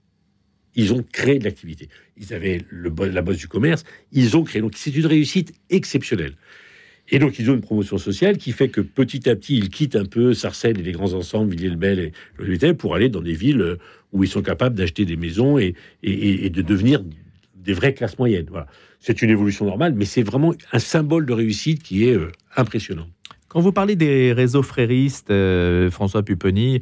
ils 0.77 0.93
ont 0.93 1.05
créé 1.13 1.39
de 1.39 1.45
l'activité. 1.45 1.89
Ils 2.17 2.33
avaient 2.33 2.63
le, 2.69 2.93
la 3.11 3.23
bosse 3.23 3.39
du 3.39 3.49
commerce, 3.49 3.85
ils 4.13 4.37
ont 4.37 4.45
créé. 4.45 4.63
Donc 4.63 4.73
c'est 4.77 4.95
une 4.95 5.07
réussite 5.07 5.53
exceptionnelle. 5.71 6.35
Et 7.09 7.19
donc 7.19 7.39
ils 7.39 7.51
ont 7.51 7.55
une 7.55 7.61
promotion 7.61 7.99
sociale 7.99 8.37
qui 8.37 8.53
fait 8.53 8.69
que 8.69 8.81
petit 8.81 9.29
à 9.29 9.37
petit, 9.37 9.57
ils 9.57 9.69
quittent 9.69 9.97
un 9.97 10.05
peu 10.05 10.35
Sarcelles 10.35 10.79
et 10.79 10.83
les 10.83 10.93
grands 10.93 11.13
ensembles, 11.15 11.51
Villiers-le-Bel 11.53 11.99
et 11.99 12.13
le 12.39 12.73
pour 12.75 12.95
aller 12.95 13.09
dans 13.09 13.21
des 13.21 13.35
villes 13.35 13.79
où 14.13 14.25
ils 14.25 14.29
sont 14.29 14.43
capables 14.43 14.75
d'acheter 14.75 15.05
des 15.05 15.17
maisons 15.17 15.59
et, 15.59 15.75
et, 16.03 16.51
de 16.51 16.63
devenir 16.63 17.03
des 17.55 17.73
vraies 17.73 17.95
classes 17.95 18.19
moyennes. 18.19 18.47
Voilà. 18.51 18.67
C'est 19.01 19.23
une 19.23 19.31
évolution 19.31 19.67
normale, 19.67 19.95
mais 19.95 20.05
c'est 20.05 20.23
vraiment 20.23 20.55
un 20.73 20.79
symbole 20.79 21.27
de 21.27 21.33
réussite 21.33 21.83
qui 21.83 22.09
est 22.09 22.15
euh, 22.15 22.33
impressionnant. 22.57 23.07
Quand 23.49 23.61
vous 23.61 23.73
parlez 23.73 23.95
des 23.95 24.33
réseaux 24.33 24.63
fréristes, 24.63 25.31
euh, 25.31 25.91
François 25.91 26.23
Pupponi, 26.23 26.81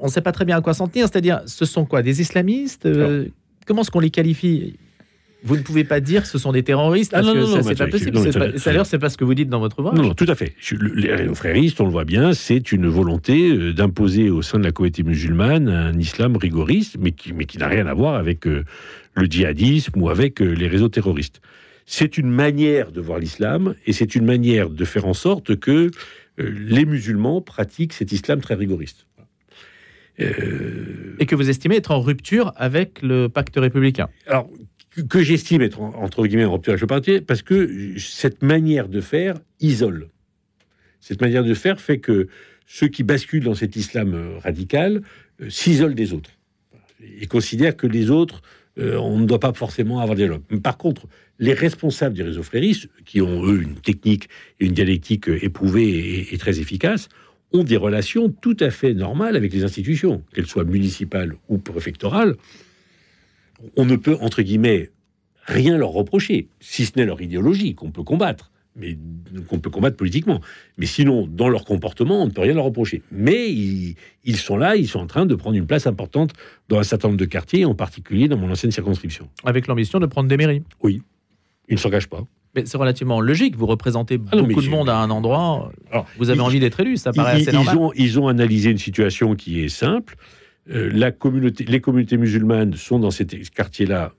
on 0.00 0.06
ne 0.06 0.10
sait 0.10 0.20
pas 0.20 0.32
très 0.32 0.44
bien 0.44 0.56
à 0.56 0.60
quoi 0.60 0.74
s'en 0.74 0.88
tenir. 0.88 1.06
C'est-à-dire, 1.06 1.42
ce 1.46 1.64
sont 1.64 1.84
quoi 1.84 2.02
Des 2.02 2.20
islamistes 2.20 2.86
euh, 2.86 3.26
Comment 3.66 3.82
est-ce 3.82 3.90
qu'on 3.90 4.00
les 4.00 4.10
qualifie? 4.10 4.76
Vous 5.42 5.56
ne 5.56 5.62
pouvez 5.62 5.84
pas 5.84 6.00
dire 6.00 6.22
que 6.22 6.28
ce 6.28 6.36
sont 6.36 6.52
des 6.52 6.62
terroristes, 6.62 7.12
ah 7.14 7.22
parce 7.22 7.32
que 7.32 7.46
ça, 7.46 7.62
c'est 7.62 7.78
pas 7.78 7.86
possible. 7.86 8.18
D'ailleurs, 8.64 8.84
c'est 8.84 8.98
pas 8.98 9.08
ce 9.08 9.16
que 9.16 9.24
vous 9.24 9.34
dites 9.34 9.48
dans 9.48 9.60
votre 9.60 9.78
ouvrage. 9.78 9.98
Non, 9.98 10.12
tout 10.12 10.26
à 10.28 10.34
fait. 10.34 10.54
Les 10.94 11.34
fréristes, 11.34 11.80
on 11.80 11.84
le 11.84 11.90
voit 11.90 12.04
bien, 12.04 12.34
c'est 12.34 12.72
une 12.72 12.88
volonté 12.88 13.50
euh, 13.50 13.72
d'imposer 13.72 14.28
au 14.28 14.42
sein 14.42 14.58
de 14.58 14.64
la 14.64 14.72
communauté 14.72 15.02
musulmane 15.02 15.68
un 15.68 15.98
islam 15.98 16.36
rigoriste, 16.36 16.96
mais 17.00 17.12
qui, 17.12 17.32
mais 17.32 17.46
qui 17.46 17.56
n'a 17.56 17.68
rien 17.68 17.86
à 17.86 17.94
voir 17.94 18.16
avec 18.16 18.46
euh, 18.46 18.64
le 19.14 19.26
djihadisme 19.26 20.00
ou 20.02 20.10
avec 20.10 20.40
les 20.40 20.68
réseaux 20.68 20.90
terroristes. 20.90 21.40
C'est 21.86 22.18
une 22.18 22.30
manière 22.30 22.92
de 22.92 23.00
voir 23.00 23.18
l'islam 23.18 23.74
et 23.86 23.92
c'est 23.92 24.14
une 24.14 24.26
manière 24.26 24.68
de 24.68 24.84
faire 24.84 25.06
en 25.06 25.14
sorte 25.14 25.56
que 25.56 25.90
les 26.38 26.84
musulmans 26.84 27.40
pratiquent 27.40 27.92
cet 27.92 28.12
islam 28.12 28.40
très 28.40 28.54
rigoriste. 28.54 29.06
Euh, 30.20 31.16
et 31.18 31.26
que 31.26 31.34
vous 31.34 31.50
estimez 31.50 31.76
être 31.76 31.90
en 31.90 32.00
rupture 32.00 32.52
avec 32.56 33.02
le 33.02 33.28
pacte 33.28 33.54
républicain. 33.56 34.08
Alors, 34.26 34.48
que 35.08 35.22
j'estime 35.22 35.62
être 35.62 35.80
entre 35.80 36.26
guillemets 36.26 36.44
en 36.44 36.52
rupture 36.52 36.72
avec 36.72 36.80
le 36.80 36.86
parti, 36.86 37.20
parce 37.20 37.42
que 37.42 37.98
cette 37.98 38.42
manière 38.42 38.88
de 38.88 39.00
faire 39.00 39.34
isole. 39.60 40.08
Cette 41.00 41.20
manière 41.20 41.44
de 41.44 41.54
faire 41.54 41.80
fait 41.80 41.98
que 41.98 42.28
ceux 42.66 42.88
qui 42.88 43.02
basculent 43.02 43.44
dans 43.44 43.54
cet 43.54 43.76
islam 43.76 44.14
euh, 44.14 44.38
radical 44.38 45.02
euh, 45.42 45.50
s'isolent 45.50 45.94
des 45.94 46.12
autres 46.12 46.30
et 47.20 47.26
considèrent 47.26 47.76
que 47.76 47.86
les 47.86 48.10
autres, 48.10 48.42
on 48.76 49.18
ne 49.18 49.26
doit 49.26 49.40
pas 49.40 49.52
forcément 49.52 50.00
avoir 50.00 50.16
des 50.16 50.24
dialogue. 50.24 50.42
Par 50.62 50.76
contre, 50.76 51.06
les 51.38 51.54
responsables 51.54 52.14
des 52.14 52.22
réseaux 52.22 52.42
fréristes, 52.42 52.88
qui 53.04 53.20
ont 53.20 53.44
eux 53.44 53.62
une 53.62 53.74
technique 53.74 54.28
et 54.58 54.66
une 54.66 54.72
dialectique 54.74 55.28
éprouvée 55.28 56.32
et 56.32 56.38
très 56.38 56.60
efficace, 56.60 57.08
ont 57.52 57.64
des 57.64 57.76
relations 57.76 58.28
tout 58.28 58.56
à 58.60 58.70
fait 58.70 58.94
normales 58.94 59.36
avec 59.36 59.52
les 59.52 59.64
institutions, 59.64 60.22
qu'elles 60.34 60.46
soient 60.46 60.64
municipales 60.64 61.34
ou 61.48 61.58
préfectorales. 61.58 62.36
On 63.76 63.84
ne 63.84 63.96
peut, 63.96 64.16
entre 64.20 64.42
guillemets, 64.42 64.90
rien 65.44 65.76
leur 65.76 65.90
reprocher, 65.90 66.48
si 66.60 66.86
ce 66.86 66.92
n'est 66.96 67.04
leur 67.04 67.20
idéologie 67.20 67.74
qu'on 67.74 67.90
peut 67.90 68.02
combattre, 68.02 68.50
mais 68.76 68.96
qu'on 69.48 69.58
peut 69.58 69.70
combattre 69.70 69.96
politiquement. 69.96 70.40
Mais 70.78 70.86
sinon, 70.86 71.26
dans 71.26 71.48
leur 71.48 71.64
comportement, 71.64 72.22
on 72.22 72.26
ne 72.26 72.30
peut 72.30 72.42
rien 72.42 72.54
leur 72.54 72.64
reprocher. 72.64 73.02
Mais 73.10 73.50
ils, 73.50 73.96
ils, 74.24 74.36
sont 74.36 74.56
là, 74.56 74.76
ils 74.76 74.88
sont 74.88 75.00
en 75.00 75.06
train 75.06 75.26
de 75.26 75.34
prendre 75.34 75.56
une 75.56 75.66
place 75.66 75.86
importante 75.86 76.32
dans 76.68 76.78
un 76.78 76.84
certain 76.84 77.08
nombre 77.08 77.18
de 77.18 77.24
quartiers, 77.24 77.64
en 77.64 77.74
particulier 77.74 78.28
dans 78.28 78.36
mon 78.36 78.50
ancienne 78.50 78.72
circonscription. 78.72 79.28
Avec 79.44 79.66
l'ambition 79.66 79.98
de 79.98 80.06
prendre 80.06 80.28
des 80.28 80.36
mairies 80.36 80.62
Oui. 80.82 81.02
Ils 81.68 81.74
ne 81.74 81.78
s'engagent 81.78 82.08
pas. 82.08 82.24
Mais 82.54 82.66
c'est 82.66 82.78
relativement 82.78 83.20
logique. 83.20 83.56
Vous 83.56 83.66
repréprésentez 83.66 84.18
ah 84.32 84.36
beaucoup 84.36 84.62
de 84.62 84.68
monde 84.68 84.88
à 84.88 84.96
un 84.96 85.10
endroit. 85.10 85.70
vous 86.18 86.30
avez 86.30 86.40
envie 86.40 86.60
d'être 86.60 86.80
élu, 86.80 86.96
ça 86.96 87.12
paraît 87.12 87.40
assez 87.40 87.52
normal. 87.52 87.74
Ils 87.74 87.78
ont, 87.78 87.92
ils 87.94 88.20
ont, 88.20 88.28
analysé 88.28 88.70
une 88.70 88.78
situation 88.78 89.36
qui 89.36 89.60
est 89.60 89.68
simple. 89.68 90.16
Euh, 90.70 90.90
la 90.92 91.10
communauté, 91.10 91.64
les 91.64 91.80
communautés 91.80 92.16
musulmanes 92.16 92.74
sont 92.74 92.98
dans 92.98 93.10
ces 93.10 93.26
quartiers-là 93.26 94.12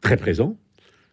très 0.00 0.16
présents, 0.16 0.58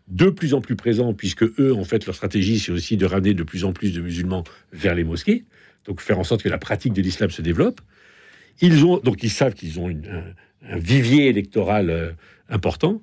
de 0.07 0.29
plus 0.29 0.53
en 0.53 0.61
plus 0.61 0.75
présents, 0.75 1.13
puisque 1.13 1.43
eux, 1.43 1.73
en 1.73 1.83
fait, 1.83 2.05
leur 2.05 2.15
stratégie, 2.15 2.59
c'est 2.59 2.71
aussi 2.71 2.97
de 2.97 3.05
ramener 3.05 3.33
de 3.33 3.43
plus 3.43 3.63
en 3.63 3.71
plus 3.71 3.93
de 3.93 4.01
musulmans 4.01 4.43
vers 4.73 4.95
les 4.95 5.03
mosquées, 5.03 5.45
donc 5.85 6.01
faire 6.01 6.19
en 6.19 6.23
sorte 6.23 6.43
que 6.43 6.49
la 6.49 6.57
pratique 6.57 6.93
de 6.93 7.01
l'islam 7.01 7.29
se 7.29 7.41
développe. 7.41 7.81
Ils 8.61 8.85
ont, 8.85 8.97
donc 8.97 9.23
ils 9.23 9.29
savent 9.29 9.53
qu'ils 9.53 9.79
ont 9.79 9.89
un, 9.89 10.77
vivier 10.77 11.27
électoral 11.27 11.89
euh, 11.89 12.11
important, 12.49 13.01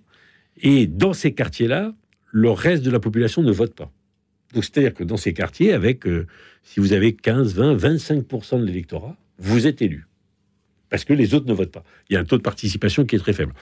et 0.60 0.86
dans 0.86 1.12
ces 1.12 1.32
quartiers-là, 1.32 1.94
le 2.30 2.50
reste 2.50 2.82
de 2.82 2.90
la 2.90 3.00
population 3.00 3.42
ne 3.42 3.52
vote 3.52 3.74
pas. 3.74 3.90
Donc, 4.54 4.64
c'est-à-dire 4.64 4.94
que 4.94 5.04
dans 5.04 5.16
ces 5.16 5.34
quartiers, 5.34 5.72
avec, 5.72 6.06
euh, 6.06 6.26
si 6.62 6.80
vous 6.80 6.92
avez 6.92 7.12
15, 7.12 7.54
20, 7.54 7.76
25% 7.76 8.60
de 8.60 8.64
l'électorat, 8.64 9.16
vous 9.38 9.66
êtes 9.66 9.82
élu. 9.82 10.06
Parce 10.88 11.04
que 11.04 11.12
les 11.12 11.34
autres 11.34 11.46
ne 11.46 11.52
votent 11.52 11.72
pas. 11.72 11.84
Il 12.08 12.14
y 12.14 12.16
a 12.16 12.20
un 12.20 12.24
taux 12.24 12.38
de 12.38 12.42
participation 12.42 13.04
qui 13.04 13.16
est 13.16 13.18
très 13.18 13.34
faible. 13.34 13.52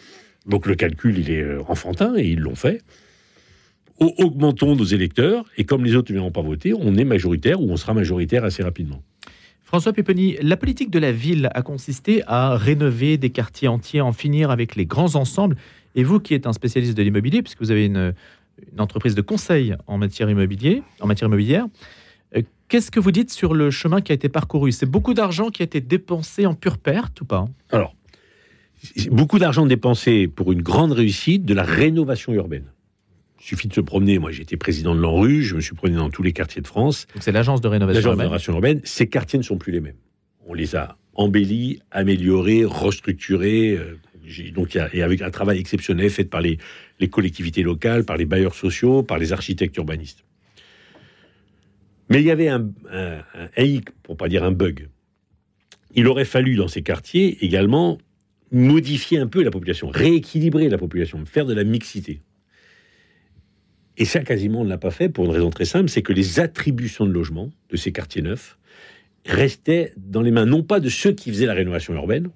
Donc, 0.47 0.67
le 0.67 0.77
calcul, 0.77 1.19
il 1.19 1.31
est 1.31 1.43
euh, 1.43 1.63
enfantin, 1.67 2.15
et 2.17 2.29
ils 2.29 2.39
l'ont 2.39 2.55
fait. 2.55 2.83
augmentons 3.99 4.77
nos 4.77 4.85
électeurs, 4.85 5.45
et 5.57 5.65
comme 5.65 5.85
les 5.85 5.97
autres 5.97 6.13
ne 6.13 6.19
viendront 6.19 6.31
pas 6.31 6.43
voter, 6.43 6.73
on 6.73 6.97
est 6.97 7.05
majoritaire, 7.05 7.61
ou 7.61 7.71
on 7.71 7.77
sera 7.77 7.95
majoritaire 7.95 8.45
assez 8.45 8.63
rapidement. 8.63 9.03
François 9.63 9.93
Péponi, 9.93 10.37
la 10.41 10.57
politique 10.57 10.91
de 10.91 11.01
la 11.01 11.11
ville 11.11 11.51
a 11.53 11.63
consisté 11.63 12.23
à 12.29 12.57
rénover 12.57 13.19
des 13.19 13.31
quartiers 13.31 13.67
entiers, 13.67 14.01
en 14.01 14.13
finir 14.13 14.53
avec 14.53 14.77
les 14.77 14.87
grands 14.87 15.17
ensembles. 15.17 15.57
Et 15.97 16.05
vous, 16.05 16.21
qui 16.21 16.35
êtes 16.35 16.47
un 16.47 16.53
spécialiste 16.53 16.97
de 16.97 17.03
l'immobilier, 17.03 17.43
puisque 17.43 17.59
vous 17.59 17.73
avez 17.73 17.87
une, 17.87 18.15
une 18.73 18.81
entreprise 18.81 19.15
de 19.15 19.21
conseil 19.21 19.75
en 19.87 19.99
matière, 19.99 20.31
immobilier, 20.31 20.83
en 21.01 21.07
matière 21.07 21.29
immobilière. 21.29 21.67
Euh, 22.37 22.43
qu'est-ce 22.69 22.91
que 22.91 23.01
vous 23.01 23.13
dites 23.13 23.31
sur 23.31 23.55
le 23.55 23.71
chemin 23.71 24.01
qui 24.01 24.13
a 24.13 24.15
été 24.15 24.29
parcouru? 24.29 24.73
C'est 24.73 24.87
beaucoup 24.87 25.15
d'argent 25.15 25.51
qui 25.51 25.63
a 25.63 25.65
été 25.65 25.81
dépensé 25.81 26.47
en 26.47 26.55
pure 26.55 26.79
perte 26.79 27.21
ou 27.21 27.25
pas? 27.25 27.47
Alors, 27.71 27.95
beaucoup 29.11 29.39
d'argent 29.39 29.67
dépensé 29.67 30.29
pour 30.29 30.53
une 30.53 30.63
grande 30.63 30.93
réussite 30.93 31.45
de 31.45 31.55
la 31.55 31.63
rénovation 31.63 32.33
urbaine. 32.33 32.65
Il 33.41 33.45
suffit 33.45 33.69
de 33.69 33.75
se 33.75 33.81
promener. 33.81 34.19
Moi, 34.19 34.33
j'étais 34.33 34.57
président 34.57 34.95
de 34.95 35.01
l'ANRU, 35.01 35.43
je 35.43 35.55
me 35.55 35.61
suis 35.61 35.75
promené 35.75 35.99
dans 35.99 36.11
tous 36.11 36.23
les 36.23 36.33
quartiers 36.33 36.63
de 36.63 36.67
France. 36.67 37.07
c'est 37.21 37.33
l'agence 37.33 37.61
de 37.61 37.69
rénovation 37.69 38.11
urbaine. 38.11 38.21
rénovation 38.21 38.53
urbaine. 38.55 38.81
Ces 38.85 39.09
quartiers 39.09 39.39
ne 39.39 39.45
sont 39.45 39.59
plus 39.59 39.73
les 39.73 39.81
mêmes. 39.81 39.97
On 40.49 40.55
les 40.55 40.77
a 40.77 40.97
embelli, 41.15 41.81
amélioré, 41.91 42.65
restructuré. 42.65 43.79
Donc, 44.53 44.75
il 44.75 44.79
y 44.79 44.81
a- 44.81 44.95
et 44.95 45.03
avec 45.03 45.23
un 45.23 45.31
travail 45.31 45.59
exceptionnel 45.59 46.11
fait 46.11 46.25
par 46.25 46.41
les, 46.41 46.59
collectivités 47.11 47.63
locales, 47.63 48.05
par 48.05 48.17
les 48.17 48.25
bailleurs 48.25 48.55
sociaux, 48.55 49.03
par 49.03 49.19
les 49.19 49.33
architectes 49.33 49.77
urbanistes. 49.77 50.25
Mais 52.09 52.21
il 52.21 52.27
y 52.27 52.31
avait 52.31 52.49
un 52.49 52.71
hic, 53.57 53.91
pour 54.03 54.17
pas 54.17 54.29
dire 54.29 54.45
un 54.45 54.53
bug. 54.53 54.89
Il 55.95 56.07
aurait 56.09 56.25
fallu 56.25 56.57
dans 56.57 56.69
ces 56.69 56.83
quartiers 56.83 57.45
également 57.45 57.99
modifier 58.53 59.19
un 59.19 59.27
peu 59.27 59.43
la 59.43 59.51
population, 59.51 59.89
rééquilibrer 59.89 60.69
la 60.69 60.79
population, 60.79 61.25
faire 61.27 61.47
de 61.47 61.55
la 61.55 61.65
mixité. 61.65 62.21
Et 63.99 64.05
ça, 64.05 64.21
quasiment, 64.21 64.61
on 64.61 64.65
ne 64.65 64.69
l'a 64.69 64.79
pas 64.79 64.91
fait 64.91 65.09
pour 65.09 65.25
une 65.25 65.31
raison 65.31 65.51
très 65.51 65.65
simple, 65.65 65.89
c'est 65.89 66.03
que 66.03 66.13
les 66.13 66.39
attributions 66.39 67.07
de 67.07 67.13
logement 67.13 67.51
de 67.71 67.77
ces 67.77 67.93
quartiers 67.93 68.23
neufs 68.23 68.59
restaient 69.25 69.93
dans 69.97 70.23
les 70.23 70.31
mains 70.31 70.47
non 70.47 70.63
pas 70.63 70.81
de 70.81 70.89
ceux 70.89 71.13
qui 71.13 71.31
faisaient 71.31 71.47
la 71.47 71.55
rénovation 71.55 71.95
urbaine, 71.95 72.29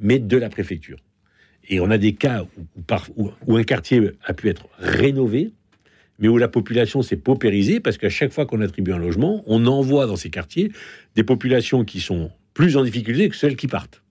mais 0.00 0.18
de 0.18 0.36
la 0.36 0.48
préfecture. 0.48 0.98
Et 1.68 1.80
on 1.80 1.90
a 1.90 1.98
des 1.98 2.14
cas 2.14 2.46
où, 3.16 3.56
un 3.56 3.64
quartier 3.64 4.10
a 4.24 4.32
pu 4.32 4.48
être 4.48 4.68
rénové, 4.78 5.52
mais 6.18 6.28
où 6.28 6.38
la 6.38 6.48
population 6.48 7.02
s'est 7.02 7.16
paupérisée, 7.16 7.78
parce 7.78 7.98
qu'à 7.98 8.08
chaque 8.08 8.32
fois 8.32 8.46
qu'on 8.46 8.60
attribue 8.60 8.92
un 8.92 8.98
logement, 8.98 9.42
on 9.46 9.66
envoie 9.66 10.06
dans 10.06 10.16
ces 10.16 10.30
quartiers 10.30 10.72
des 11.14 11.24
populations 11.24 11.84
qui 11.84 12.00
sont 12.00 12.30
plus 12.54 12.76
en 12.76 12.84
difficulté 12.84 13.28
que 13.28 13.36
celles 13.36 13.56
qui 13.56 13.68
partent. 13.68 14.02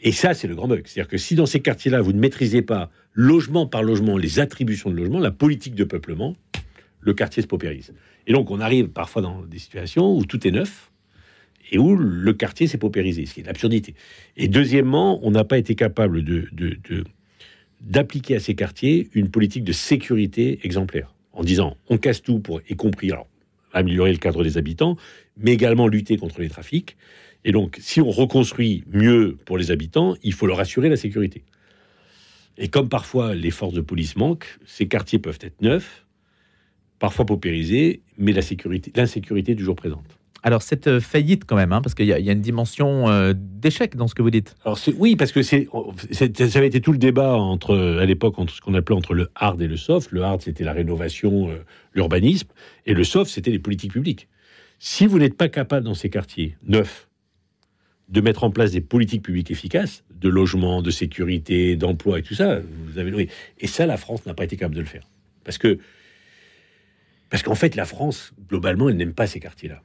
Et 0.00 0.12
ça, 0.12 0.34
c'est 0.34 0.46
le 0.46 0.54
grand 0.54 0.68
bug. 0.68 0.82
C'est-à-dire 0.84 1.08
que 1.08 1.16
si 1.16 1.34
dans 1.34 1.46
ces 1.46 1.60
quartiers-là, 1.60 2.02
vous 2.02 2.12
ne 2.12 2.20
maîtrisez 2.20 2.60
pas 2.60 2.90
logement 3.14 3.66
par 3.66 3.82
logement 3.82 4.18
les 4.18 4.38
attributions 4.38 4.90
de 4.90 4.96
logement, 4.96 5.18
la 5.18 5.30
politique 5.30 5.74
de 5.74 5.84
peuplement, 5.84 6.36
le 7.00 7.14
quartier 7.14 7.42
se 7.42 7.46
paupérise. 7.46 7.94
Et 8.26 8.32
donc, 8.32 8.50
on 8.50 8.60
arrive 8.60 8.88
parfois 8.88 9.22
dans 9.22 9.42
des 9.42 9.58
situations 9.58 10.14
où 10.16 10.26
tout 10.26 10.46
est 10.46 10.50
neuf 10.50 10.90
et 11.70 11.78
où 11.78 11.96
le 11.96 12.32
quartier 12.32 12.66
s'est 12.66 12.78
paupérisé, 12.78 13.26
ce 13.26 13.34
qui 13.34 13.40
est 13.40 13.44
l'absurdité. 13.44 13.94
Et 14.36 14.48
deuxièmement, 14.48 15.20
on 15.26 15.30
n'a 15.30 15.44
pas 15.44 15.58
été 15.58 15.74
capable 15.74 16.22
d'appliquer 17.80 18.36
à 18.36 18.40
ces 18.40 18.54
quartiers 18.54 19.08
une 19.14 19.30
politique 19.30 19.64
de 19.64 19.72
sécurité 19.72 20.60
exemplaire, 20.62 21.14
en 21.32 21.42
disant 21.42 21.76
on 21.88 21.98
casse 21.98 22.22
tout 22.22 22.38
pour, 22.38 22.60
y 22.68 22.76
compris 22.76 23.10
alors, 23.10 23.28
améliorer 23.72 24.12
le 24.12 24.18
cadre 24.18 24.44
des 24.44 24.56
habitants, 24.58 24.96
mais 25.36 25.52
également 25.52 25.88
lutter 25.88 26.16
contre 26.16 26.40
les 26.40 26.48
trafics. 26.48 26.96
Et 27.44 27.52
donc, 27.52 27.78
si 27.80 28.00
on 28.00 28.10
reconstruit 28.10 28.84
mieux 28.90 29.36
pour 29.44 29.58
les 29.58 29.70
habitants, 29.70 30.14
il 30.22 30.32
faut 30.32 30.46
leur 30.46 30.60
assurer 30.60 30.88
la 30.88 30.96
sécurité. 30.96 31.44
Et 32.56 32.68
comme 32.68 32.88
parfois 32.88 33.34
les 33.34 33.50
forces 33.50 33.74
de 33.74 33.80
police 33.80 34.16
manquent, 34.16 34.58
ces 34.64 34.86
quartiers 34.86 35.18
peuvent 35.18 35.40
être 35.40 35.60
neufs, 35.60 36.06
parfois 36.98 37.26
paupérisés, 37.26 38.02
mais 38.16 38.32
l'insécurité 38.32 39.52
est 39.52 39.56
toujours 39.56 39.76
présente. 39.76 40.18
Alors, 40.46 40.60
cette 40.62 40.86
euh, 40.88 41.00
faillite, 41.00 41.46
quand 41.46 41.56
même, 41.56 41.72
hein, 41.72 41.80
parce 41.80 41.94
qu'il 41.94 42.04
y, 42.06 42.12
a- 42.12 42.18
une 42.18 42.40
dimension 42.42 43.08
euh, 43.08 43.32
d'échec 43.34 43.96
dans 43.96 44.06
ce 44.08 44.14
que 44.14 44.20
vous 44.20 44.30
dites. 44.30 44.54
Oui, 44.98 45.16
parce 45.16 45.32
que 45.32 45.42
c'est- 45.42 45.68
ça 46.12 46.58
avait 46.58 46.66
été 46.66 46.82
tout 46.82 46.92
le 46.92 46.98
débat 46.98 47.32
entre, 47.34 47.74
à 48.00 48.04
l'époque, 48.04 48.38
entre 48.38 48.52
ce 48.52 48.60
qu'on 48.60 48.74
appelait 48.74 48.94
entre 48.94 49.14
le 49.14 49.30
hard 49.34 49.60
et 49.62 49.66
le 49.66 49.78
soft. 49.78 50.12
Le 50.12 50.22
hard, 50.22 50.42
c'était 50.42 50.62
la 50.64 50.74
rénovation, 50.74 51.48
euh, 51.48 51.56
l'urbanisme, 51.94 52.48
et 52.84 52.92
le 52.92 53.04
soft, 53.04 53.30
c'était 53.32 53.50
les 53.50 53.58
politiques 53.58 53.92
publiques. 53.92 54.28
Si 54.78 55.06
vous 55.06 55.18
n'êtes 55.18 55.34
pas 55.36 55.48
capable 55.48 55.86
dans 55.86 55.94
ces 55.94 56.10
quartiers 56.10 56.56
neufs 56.66 57.08
de 58.10 58.20
mettre 58.20 58.44
en 58.44 58.50
place 58.50 58.72
des 58.72 58.82
politiques 58.82 59.22
publiques 59.22 59.50
efficaces, 59.50 60.04
de 60.14 60.28
logement, 60.28 60.82
de 60.82 60.90
sécurité, 60.90 61.74
d'emploi 61.76 62.18
et 62.18 62.22
tout 62.22 62.34
ça, 62.34 62.60
vous 62.60 62.98
avez 62.98 63.14
oui. 63.14 63.28
Et 63.60 63.66
ça, 63.66 63.86
la 63.86 63.96
France 63.96 64.26
n'a 64.26 64.34
pas 64.34 64.44
été 64.44 64.58
capable 64.58 64.74
de 64.74 64.80
le 64.80 64.86
faire, 64.86 65.08
parce 65.42 65.56
que 65.56 65.78
parce 67.30 67.42
qu'en 67.42 67.54
fait, 67.54 67.74
la 67.74 67.86
France, 67.86 68.32
globalement, 68.48 68.88
elle 68.90 68.96
n'aime 68.98 69.14
pas 69.14 69.26
ces 69.26 69.40
quartiers-là. 69.40 69.80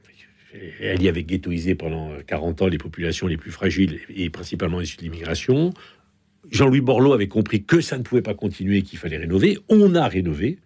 Elle 0.80 1.02
y 1.02 1.08
avait 1.08 1.22
ghettoisé 1.22 1.74
pendant 1.74 2.10
40 2.26 2.62
ans 2.62 2.66
les 2.66 2.78
populations 2.78 3.26
les 3.26 3.36
plus 3.36 3.52
fragiles 3.52 4.00
et 4.14 4.30
principalement 4.30 4.80
issues 4.80 4.96
de 4.96 5.02
l'immigration. 5.02 5.72
Jean-Louis 6.50 6.80
Borloo 6.80 7.12
avait 7.12 7.28
compris 7.28 7.62
que 7.62 7.80
ça 7.80 7.98
ne 7.98 8.02
pouvait 8.02 8.22
pas 8.22 8.34
continuer, 8.34 8.82
qu'il 8.82 8.98
fallait 8.98 9.18
rénover. 9.18 9.58
On 9.68 9.94
a 9.94 10.08
rénové. 10.08 10.58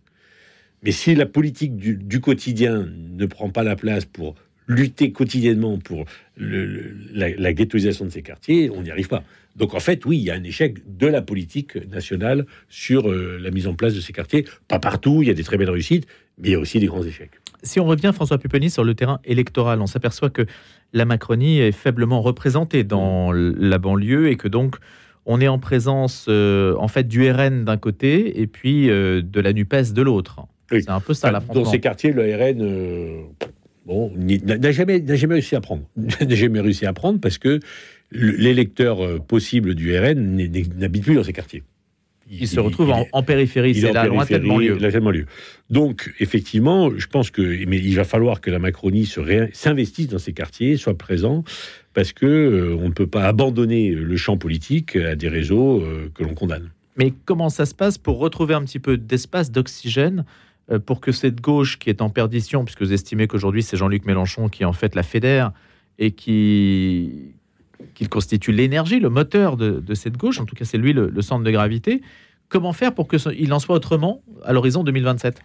Mais 0.82 0.92
si 0.92 1.14
la 1.14 1.26
politique 1.26 1.76
du, 1.76 2.20
quotidien 2.20 2.86
ne 2.86 3.26
prend 3.26 3.50
pas 3.50 3.62
la 3.62 3.74
place 3.74 4.04
pour 4.04 4.34
lutter 4.66 5.12
quotidiennement 5.12 5.78
pour 5.78 6.04
la 6.36 7.52
ghettoisation 7.52 8.04
de 8.04 8.10
ces 8.10 8.22
quartiers, 8.22 8.70
on 8.70 8.82
n'y 8.82 8.90
arrive 8.90 9.08
pas. 9.08 9.24
Donc 9.56 9.74
en 9.74 9.80
fait, 9.80 10.04
oui, 10.04 10.18
il 10.18 10.24
y 10.24 10.30
a 10.30 10.34
un 10.34 10.42
échec 10.42 10.78
de 10.96 11.06
la 11.06 11.22
politique 11.22 11.76
nationale 11.88 12.44
sur 12.68 13.10
euh, 13.10 13.38
la 13.40 13.50
mise 13.50 13.66
en 13.66 13.74
place 13.74 13.94
de 13.94 14.00
ces 14.00 14.12
quartiers. 14.12 14.44
Pas 14.66 14.78
partout, 14.78 15.22
il 15.22 15.28
y 15.28 15.30
a 15.30 15.34
des 15.34 15.44
très 15.44 15.56
belles 15.56 15.70
réussites, 15.70 16.06
mais 16.38 16.48
il 16.48 16.52
y 16.52 16.54
a 16.56 16.58
aussi 16.58 16.80
des 16.80 16.86
grands 16.86 17.04
échecs. 17.04 17.30
Si 17.64 17.80
on 17.80 17.84
revient, 17.84 18.12
François 18.14 18.38
Pupponi, 18.38 18.70
sur 18.70 18.84
le 18.84 18.94
terrain 18.94 19.18
électoral, 19.24 19.80
on 19.80 19.86
s'aperçoit 19.86 20.30
que 20.30 20.46
la 20.92 21.04
Macronie 21.04 21.58
est 21.58 21.72
faiblement 21.72 22.20
représentée 22.22 22.84
dans 22.84 23.34
l- 23.34 23.54
la 23.58 23.78
banlieue 23.78 24.28
et 24.28 24.36
que 24.36 24.46
donc 24.48 24.76
on 25.26 25.40
est 25.40 25.48
en 25.48 25.58
présence 25.58 26.26
euh, 26.28 26.76
en 26.78 26.86
fait 26.88 27.08
du 27.08 27.28
RN 27.30 27.64
d'un 27.64 27.78
côté 27.78 28.40
et 28.40 28.46
puis 28.46 28.90
euh, 28.90 29.22
de 29.22 29.40
la 29.40 29.52
Nupes 29.52 29.92
de 29.92 30.02
l'autre. 30.02 30.40
Oui. 30.70 30.82
C'est 30.82 30.90
un 30.90 31.00
peu 31.00 31.14
ça 31.14 31.28
Dans 31.28 31.32
l'affrontement. 31.32 31.64
ces 31.64 31.80
quartiers, 31.80 32.12
le 32.12 32.22
RN 32.22 32.60
euh, 32.62 33.22
bon, 33.86 34.12
n'a 34.16 34.70
jamais, 34.70 35.02
jamais 35.16 35.34
réussi 35.34 35.56
à 35.56 35.60
prendre. 35.60 35.82
n'a 35.96 36.34
jamais 36.34 36.60
réussi 36.60 36.86
à 36.86 36.92
prendre 36.92 37.18
parce 37.20 37.38
que 37.38 37.58
le- 38.10 38.32
l'électeur 38.36 38.98
possible 39.24 39.74
du 39.74 39.96
RN 39.98 40.36
n'habite 40.76 41.04
plus 41.04 41.14
dans 41.14 41.24
ces 41.24 41.32
quartiers. 41.32 41.62
Il 42.30 42.48
se 42.48 42.60
retrouve 42.60 42.92
en, 43.12 43.22
périphérie, 43.22 43.74
c'est 43.74 43.90
en 43.90 43.92
la 43.92 44.06
lointaine 44.06 44.42
périphérie, 44.42 44.48
banlieue. 44.48 44.74
la 44.74 44.80
lointaine 44.88 45.04
banlieue. 45.04 45.26
Donc, 45.70 46.14
effectivement, 46.20 46.90
je 46.96 47.06
pense 47.06 47.30
que 47.30 47.64
mais 47.66 47.78
il 47.78 47.94
va 47.96 48.04
falloir 48.04 48.40
que 48.40 48.50
la 48.50 48.58
Macronie 48.58 49.06
s'investisse 49.52 50.08
dans 50.08 50.18
ces 50.18 50.32
quartiers, 50.32 50.76
soit 50.76 50.96
présent, 50.96 51.44
parce 51.92 52.12
que 52.12 52.26
euh, 52.26 52.76
on 52.80 52.88
ne 52.88 52.92
peut 52.94 53.06
pas 53.06 53.26
abandonner 53.26 53.90
le 53.90 54.16
champ 54.16 54.36
politique 54.36 54.96
à 54.96 55.16
des 55.16 55.28
réseaux 55.28 55.80
euh, 55.80 56.10
que 56.14 56.22
l'on 56.22 56.34
condamne. 56.34 56.70
Mais 56.96 57.12
comment 57.24 57.48
ça 57.48 57.66
se 57.66 57.74
passe 57.74 57.98
pour 57.98 58.18
retrouver 58.18 58.54
un 58.54 58.62
petit 58.64 58.78
peu 58.78 58.96
d'espace, 58.96 59.50
d'oxygène, 59.50 60.24
euh, 60.70 60.78
pour 60.78 61.00
que 61.00 61.12
cette 61.12 61.40
gauche 61.40 61.78
qui 61.78 61.90
est 61.90 62.00
en 62.00 62.10
perdition, 62.10 62.64
puisque 62.64 62.82
vous 62.82 62.92
estimez 62.92 63.26
qu'aujourd'hui 63.26 63.62
c'est 63.62 63.76
Jean-Luc 63.76 64.06
Mélenchon 64.06 64.48
qui 64.48 64.64
en 64.64 64.72
fait 64.72 64.94
la 64.94 65.02
fédère 65.02 65.52
et 65.98 66.12
qui 66.12 67.34
qu'il 67.94 68.08
constitue 68.08 68.52
l'énergie, 68.52 69.00
le 69.00 69.08
moteur 69.08 69.56
de, 69.56 69.94
cette 69.94 70.16
gauche, 70.16 70.40
en 70.40 70.44
tout 70.44 70.54
cas 70.54 70.64
c'est 70.64 70.78
lui 70.78 70.92
le, 70.92 71.22
centre 71.22 71.44
de 71.44 71.50
gravité, 71.50 72.02
comment 72.48 72.72
faire 72.72 72.94
pour 72.94 73.08
qu'il 73.08 73.52
en 73.52 73.58
soit 73.58 73.76
autrement 73.76 74.22
à 74.44 74.52
l'horizon 74.52 74.84
2027 74.84 75.40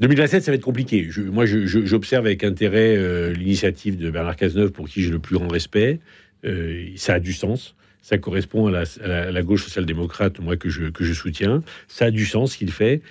2027, 0.00 0.42
ça 0.42 0.50
va 0.50 0.56
être 0.56 0.64
compliqué. 0.64 1.08
Moi, 1.30 1.44
j'observe 1.46 2.26
avec 2.26 2.42
intérêt 2.42 2.96
euh, 2.96 3.32
l'initiative 3.32 3.96
de 3.96 4.10
Bernard 4.10 4.34
Cazeneuve, 4.34 4.72
pour 4.72 4.88
qui 4.88 5.00
j'ai 5.00 5.10
le 5.10 5.20
plus 5.20 5.36
grand 5.36 5.46
respect. 5.46 6.00
Euh, 6.44 6.88
ça 6.96 7.14
a 7.14 7.20
du 7.20 7.32
sens. 7.32 7.76
Ça 8.02 8.18
correspond 8.18 8.66
à 8.66 8.82
la, 9.30 9.42
gauche 9.42 9.64
social-démocrate, 9.64 10.40
moi, 10.40 10.56
que 10.56 10.68
je, 10.68 11.12
soutiens. 11.12 11.62
Ça 11.88 12.06
a 12.06 12.10
du 12.10 12.26
sens 12.26 12.52
ce 12.52 12.58
qu'il 12.58 12.72
fait. 12.72 13.02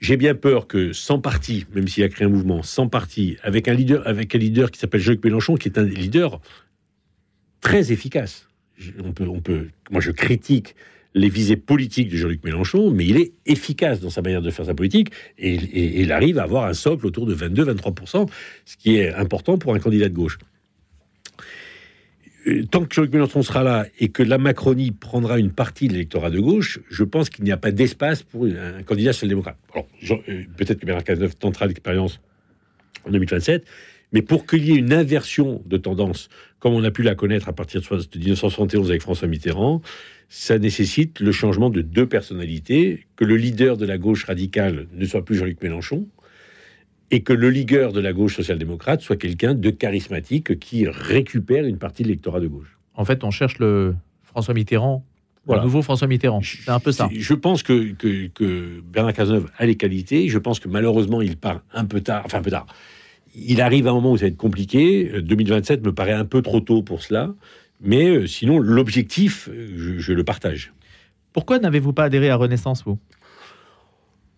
J'ai 0.00 0.16
bien 0.16 0.34
peur 0.34 0.66
que 0.66 0.92
sans 0.92 1.18
parti, 1.18 1.66
même 1.74 1.86
s'il 1.86 2.02
a 2.02 2.08
créé 2.08 2.26
un 2.26 2.30
mouvement, 2.30 2.62
sans 2.62 2.88
parti, 2.88 3.36
avec 3.42 3.68
un 3.68 3.74
leader, 3.74 4.06
avec 4.06 4.34
un 4.34 4.38
leader 4.38 4.70
qui 4.70 4.78
s'appelle 4.78 5.00
Jean-Luc 5.00 5.24
Mélenchon, 5.24 5.56
qui 5.56 5.68
est 5.68 5.78
un 5.78 5.84
leader 5.84 6.40
très 7.62 7.90
efficace. 7.92 8.46
On 9.02 9.12
peut, 9.40 9.68
moi, 9.90 10.00
je 10.02 10.10
critique 10.10 10.74
les 11.14 11.28
visées 11.28 11.56
politiques 11.56 12.08
de 12.10 12.16
Jean-Luc 12.16 12.42
Mélenchon, 12.44 12.90
mais 12.90 13.06
il 13.06 13.16
est 13.18 13.32
efficace 13.46 14.00
dans 14.00 14.10
sa 14.10 14.22
manière 14.22 14.40
de 14.42 14.50
faire 14.50 14.64
sa 14.66 14.74
politique 14.74 15.10
et, 15.38 15.54
et- 15.54 16.00
il 16.00 16.10
arrive 16.12 16.38
à 16.38 16.42
avoir 16.44 16.64
un 16.66 16.72
socle 16.74 17.06
autour 17.06 17.26
de 17.26 17.34
22-23%, 17.34 18.28
ce 18.64 18.76
qui 18.76 18.96
est 18.96 19.12
important 19.14 19.56
pour 19.58 19.74
un 19.74 19.78
candidat 19.78 20.08
de 20.08 20.14
gauche. 20.14 20.38
Euh, 22.48 22.64
Tant 22.70 22.84
que 22.84 22.94
Jean-Luc 22.94 23.12
Mélenchon 23.12 23.42
sera 23.42 23.62
là 23.62 23.86
et 24.00 24.08
que 24.08 24.22
la 24.22 24.38
Macronie 24.38 24.90
prendra 24.90 25.38
une 25.38 25.52
partie 25.52 25.86
de 25.86 25.92
l'électorat 25.92 26.30
de 26.30 26.40
gauche, 26.40 26.80
je 26.90 27.04
pense 27.04 27.30
qu'il 27.30 27.44
n'y 27.44 27.52
a 27.52 27.56
pas 27.56 27.70
d'espace 27.70 28.22
pour 28.22 28.46
un 28.46 28.82
candidat 28.82 29.12
social-démocrate. 29.12 29.58
Euh, 29.76 30.42
peut-être 30.56 30.80
que 30.80 30.86
Bernard 30.86 31.04
Cazeneuve 31.04 31.36
tentera 31.36 31.66
l'expérience 31.66 32.20
en 33.06 33.10
2027, 33.10 33.64
mais 34.12 34.22
pour 34.22 34.46
qu'il 34.46 34.64
y 34.64 34.72
ait 34.72 34.76
une 34.76 34.92
inversion 34.92 35.62
de 35.66 35.76
tendance, 35.76 36.28
comme 36.58 36.74
on 36.74 36.84
a 36.84 36.90
pu 36.90 37.02
la 37.02 37.14
connaître 37.14 37.48
à 37.48 37.52
partir 37.52 37.80
de 37.80 37.86
soix- 37.86 37.98
de 37.98 38.18
1971 38.18 38.90
avec 38.90 39.02
François 39.02 39.28
Mitterrand, 39.28 39.80
ça 40.28 40.58
nécessite 40.58 41.20
le 41.20 41.32
changement 41.32 41.70
de 41.70 41.82
deux 41.82 42.06
personnalités, 42.06 43.06
que 43.16 43.24
le 43.24 43.36
leader 43.36 43.76
de 43.76 43.84
la 43.86 43.98
gauche 43.98 44.24
radicale 44.24 44.86
ne 44.94 45.04
soit 45.04 45.24
plus 45.24 45.36
Jean-Luc 45.36 45.62
Mélenchon, 45.62 46.06
et 47.10 47.22
que 47.22 47.32
le 47.34 47.50
leader 47.50 47.92
de 47.92 48.00
la 48.00 48.12
gauche 48.14 48.36
social-démocrate 48.36 49.02
soit 49.02 49.16
quelqu'un 49.16 49.54
de 49.54 49.70
charismatique 49.70 50.58
qui 50.58 50.86
récupère 50.88 51.66
une 51.66 51.76
partie 51.76 52.02
de 52.02 52.08
l'électorat 52.08 52.40
de 52.40 52.46
gauche. 52.46 52.78
En 52.94 53.04
fait, 53.04 53.22
on 53.24 53.30
cherche 53.30 53.58
le 53.58 53.94
François 54.22 54.54
Mitterrand, 54.54 55.04
Voilà. 55.44 55.60
le 55.60 55.66
nouveau 55.66 55.82
François 55.82 56.06
Mitterrand. 56.08 56.40
C'est 56.42 56.70
un 56.70 56.80
peu 56.80 56.90
ça. 56.92 57.10
Je 57.14 57.34
pense 57.34 57.62
que, 57.62 57.92
que, 57.92 58.28
que 58.28 58.80
Bernard 58.80 59.12
Cazeneuve 59.12 59.50
a 59.58 59.66
les 59.66 59.74
qualités. 59.76 60.28
Je 60.28 60.38
pense 60.38 60.58
que 60.58 60.68
malheureusement, 60.68 61.20
il 61.20 61.36
part 61.36 61.62
un 61.74 61.84
peu 61.84 62.00
tard. 62.00 62.22
Enfin, 62.24 62.38
un 62.38 62.42
peu 62.42 62.50
tard. 62.50 62.66
Il 63.34 63.60
arrive 63.60 63.86
un 63.88 63.92
moment 63.94 64.12
où 64.12 64.16
ça 64.16 64.24
va 64.24 64.28
être 64.28 64.36
compliqué. 64.36 65.10
Euh, 65.14 65.22
2027 65.22 65.84
me 65.84 65.92
paraît 65.92 66.12
un 66.12 66.24
peu 66.24 66.42
trop 66.42 66.60
tôt 66.60 66.82
pour 66.82 67.02
cela. 67.02 67.34
Mais 67.80 68.08
euh, 68.08 68.26
sinon, 68.26 68.58
l'objectif, 68.58 69.48
euh, 69.50 69.68
je, 69.76 69.98
je 69.98 70.12
le 70.12 70.24
partage. 70.24 70.72
Pourquoi 71.32 71.58
n'avez-vous 71.58 71.92
pas 71.92 72.04
adhéré 72.04 72.28
à 72.30 72.36
Renaissance, 72.36 72.84
vous? 72.84 72.98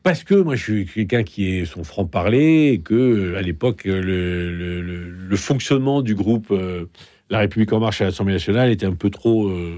Parce 0.03 0.23
que 0.23 0.35
moi, 0.35 0.55
je 0.55 0.63
suis 0.63 0.87
quelqu'un 0.87 1.23
qui 1.23 1.49
est 1.57 1.65
son 1.65 1.83
franc-parler 1.83 2.73
et 2.75 2.79
que, 2.81 2.95
euh, 2.95 3.39
à 3.39 3.43
l'époque, 3.43 3.87
euh, 3.87 4.01
le, 4.03 4.53
le- 4.55 4.83
le- 4.83 5.11
le 5.11 5.37
fonctionnement 5.37 6.03
du 6.03 6.15
groupe 6.15 6.49
euh, 6.51 6.85
La 7.31 7.39
République 7.39 7.73
en 7.73 7.81
marche 7.81 8.03
à 8.03 8.05
l'Assemblée 8.05 8.35
nationale 8.35 8.71
était 8.71 8.85
un 8.85 8.95
peu 8.95 9.09
trop 9.09 9.49
euh, 9.49 9.75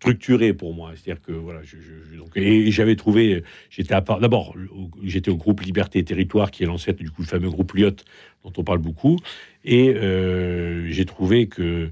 structurée 0.00 0.54
pour 0.54 0.72
moi. 0.74 0.92
C'est-à-dire 0.94 1.22
que 1.22 1.32
voilà, 1.32 1.60
je, 1.64 1.76
donc, 2.16 2.30
et 2.36 2.70
j'avais 2.70 2.96
trouvé, 2.96 3.44
j'étais 3.68 3.92
à 3.94 4.00
part. 4.00 4.20
D'abord, 4.20 4.54
j'étais 5.02 5.30
au 5.30 5.36
groupe 5.36 5.60
Liberté 5.60 5.98
et 5.98 6.04
Territoire, 6.04 6.50
qui 6.50 6.62
est 6.62 6.66
l'ancêtre 6.66 6.98
du 7.00 7.10
coup 7.10 7.20
le 7.20 7.26
fameux 7.28 7.50
groupe 7.50 7.74
Lyot 7.74 7.90
dont 8.44 8.52
on 8.56 8.64
parle 8.64 8.78
beaucoup, 8.78 9.18
et 9.64 9.94
euh, 9.94 10.86
j'ai 10.88 11.04
trouvé 11.04 11.46
que 11.48 11.62
euh, 11.62 11.90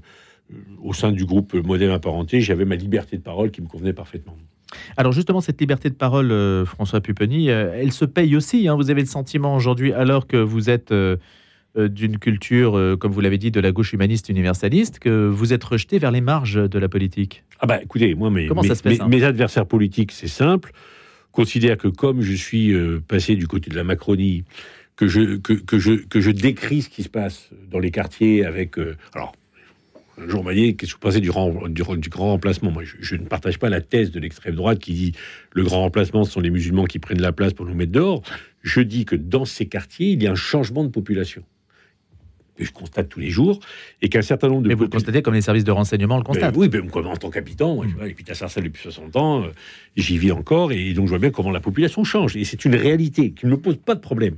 au 0.81 0.93
sein 0.93 1.11
du 1.11 1.25
groupe 1.25 1.53
Modem 1.53 1.91
Apparenté, 1.91 2.41
j'avais 2.41 2.65
ma 2.65 2.75
liberté 2.75 3.17
de 3.17 3.21
parole 3.21 3.51
qui 3.51 3.61
me 3.61 3.67
convenait 3.67 3.93
parfaitement. 3.93 4.37
Alors 4.97 5.11
justement, 5.11 5.41
cette 5.41 5.59
liberté 5.59 5.89
de 5.89 5.95
parole, 5.95 6.31
euh, 6.31 6.65
François 6.65 7.01
Pupponi, 7.01 7.49
euh, 7.49 7.71
elle 7.75 7.91
se 7.91 8.05
paye 8.05 8.35
aussi. 8.35 8.67
hein. 8.67 8.75
Vous 8.75 8.89
avez 8.89 9.01
le 9.01 9.07
sentiment 9.07 9.55
aujourd'hui, 9.55 9.93
alors 9.93 10.27
que 10.27 10.37
vous 10.37 10.69
êtes 10.69 10.93
d'une 11.75 12.17
culture, 12.17 12.97
comme 12.99 13.11
vous 13.11 13.21
l'avez 13.21 13.37
dit, 13.37 13.51
de 13.51 13.59
la 13.59 13.71
gauche 13.71 13.93
humaniste 13.93 14.29
universaliste, 14.29 14.97
que 14.97 15.27
vous 15.27 15.53
êtes 15.53 15.63
rejeté 15.63 15.99
vers 15.99 16.09
les 16.11 16.21
marges 16.21 16.55
de 16.67 16.79
la 16.79 16.89
politique? 16.89 17.43
Ah 17.59 17.67
bah 17.67 17.79
écoutez, 17.83 18.15
moi 18.15 18.31
mes, 18.31 18.47
Comment 18.47 18.63
mes, 18.63 18.67
ça 18.69 18.75
se 18.75 18.81
fait, 18.81 18.89
mes- 18.89 18.95
ça 18.95 19.07
mes 19.07 19.23
adversaires 19.23 19.67
politiques, 19.67 20.11
c'est 20.11 20.27
simple, 20.27 20.71
considèrent 21.31 21.77
que 21.77 21.87
comme 21.87 22.21
je 22.21 22.33
suis 22.33 22.73
passé 23.07 23.35
du 23.35 23.45
côté 23.47 23.69
de 23.69 23.75
la 23.75 23.83
Macronie, 23.83 24.43
que 24.97 25.07
je, 25.07 25.37
que, 25.37 25.53
que 25.53 25.79
je, 25.79 25.93
que 25.93 26.19
je 26.19 26.31
décris 26.31 26.81
ce 26.81 26.89
qui 26.89 27.03
se 27.03 27.09
passe 27.09 27.49
dans 27.71 27.79
les 27.79 27.91
quartiers 27.91 28.43
avec... 28.45 28.77
euh, 28.77 28.97
alors, 29.13 29.33
un 30.19 30.27
jour, 30.27 30.43
m'a 30.43 30.55
dit, 30.55 30.75
qu'est-ce 30.75 30.93
que 30.93 30.97
vous 30.97 31.01
pensez 31.01 31.21
du, 31.21 31.29
du, 31.69 31.83
du 31.99 32.09
grand 32.09 32.31
remplacement? 32.31 32.71
Moi, 32.71 32.83
je, 32.83 32.95
je 32.99 33.15
ne 33.15 33.25
partage 33.25 33.59
pas 33.59 33.69
la 33.69 33.81
thèse 33.81 34.09
de 34.09 34.19
l'extrême 34.19 34.55
droite 34.55 34.79
qui 34.79 34.93
dit 34.93 35.11
le 35.51 35.63
grand 35.63 35.81
remplacement, 35.81 36.23
ce 36.23 36.31
sont 36.31 36.39
les 36.39 36.49
musulmans 36.49 36.85
qui 36.85 36.97
prennent 36.97 37.21
la 37.21 37.31
place 37.31 37.53
pour 37.53 37.67
nous 37.67 37.75
mettre 37.75 37.91
dehors. 37.91 38.23
Je 38.63 38.81
dis 38.81 39.05
que 39.05 39.15
dans 39.15 39.45
ces 39.45 39.67
quartiers, 39.67 40.09
il 40.09 40.23
y 40.23 40.27
a 40.27 40.31
un 40.31 40.35
changement 40.35 40.83
de 40.83 40.89
population. 40.89 41.43
Que 42.55 42.65
je 42.65 42.71
constate 42.71 43.07
tous 43.07 43.19
les 43.19 43.29
jours, 43.29 43.59
et 44.01 44.09
qu'un 44.09 44.23
certain 44.23 44.47
nombre 44.47 44.63
de 44.63 44.69
Mais 44.69 44.73
vous 44.73 44.85
le 44.85 44.89
constatez 44.89 45.21
comme 45.21 45.35
les 45.35 45.41
services 45.43 45.63
de 45.63 45.69
renseignement 45.69 46.17
le 46.17 46.23
constatent. 46.23 46.55
ben 46.55 46.59
oui, 46.59 46.67
ben, 46.67 46.81
moi, 46.91 47.05
en 47.05 47.15
tant 47.15 47.29
qu'habitant, 47.29 47.75
moi, 47.75 47.85
j'habite 47.99 48.31
à 48.31 48.33
Sarcelles 48.33 48.63
depuis 48.63 48.81
60 48.81 49.15
ans, 49.15 49.43
euh, 49.43 49.49
j'y 49.95 50.17
vis 50.17 50.31
encore, 50.31 50.71
et 50.71 50.93
donc 50.93 51.05
je 51.05 51.11
vois 51.11 51.19
bien 51.19 51.29
comment 51.29 51.51
la 51.51 51.59
population 51.59 52.03
change. 52.03 52.35
Et 52.35 52.43
c'est 52.45 52.65
une 52.65 52.73
réalité 52.73 53.29
qui 53.29 53.45
ne 53.45 53.51
me 53.51 53.57
pose 53.57 53.77
pas 53.77 53.93
de 53.93 53.99
problème. 53.99 54.37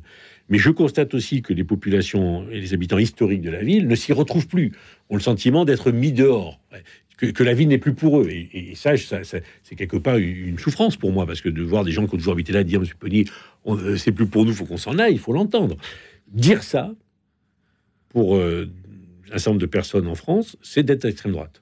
Mais 0.49 0.57
je 0.57 0.69
constate 0.71 1.13
aussi 1.13 1.41
que 1.41 1.53
les 1.53 1.63
populations 1.63 2.49
et 2.49 2.59
les 2.59 2.73
habitants 2.73 2.97
historiques 2.97 3.41
de 3.41 3.51
la 3.51 3.63
ville 3.63 3.87
ne 3.87 3.95
s'y 3.95 4.13
retrouvent 4.13 4.47
plus, 4.47 4.73
ont 5.09 5.15
le 5.15 5.21
sentiment 5.21 5.63
d'être 5.63 5.91
mis 5.91 6.11
dehors, 6.11 6.59
que, 7.17 7.43
la 7.43 7.53
ville 7.53 7.67
n'est 7.67 7.77
plus 7.77 7.93
pour 7.93 8.21
eux. 8.21 8.29
Et, 8.29 8.73
ça, 8.75 8.93
c'est 8.97 9.75
quelque 9.75 9.97
part 9.97 10.17
une 10.17 10.57
souffrance 10.57 10.97
pour 10.97 11.11
moi, 11.11 11.25
parce 11.27 11.41
que 11.41 11.49
de 11.49 11.61
voir 11.61 11.83
des 11.83 11.91
gens 11.91 12.07
qui 12.07 12.15
ont 12.15 12.17
toujours 12.17 12.33
habité 12.33 12.51
là 12.53 12.63
dire, 12.63 12.79
Monsieur 12.79 12.95
Pony, 12.97 13.25
on- 13.65 13.77
euh, 13.77 13.97
c'est 13.97 14.11
plus 14.11 14.25
pour 14.27 14.45
nous, 14.45 14.53
faut 14.53 14.65
qu'on 14.65 14.77
s'en 14.77 14.97
aille, 14.97 15.13
il 15.13 15.19
faut 15.19 15.33
l'entendre. 15.33 15.77
Dire 16.27 16.63
ça, 16.63 16.93
pour 18.09 18.37
euh, 18.37 18.69
un 19.31 19.37
certain 19.37 19.51
nombre 19.51 19.61
de 19.61 19.65
personnes 19.67 20.07
en 20.07 20.15
France, 20.15 20.57
c'est 20.61 20.83
d'être 20.83 21.05
à 21.05 21.09
l'extrême 21.09 21.33
droite. 21.33 21.61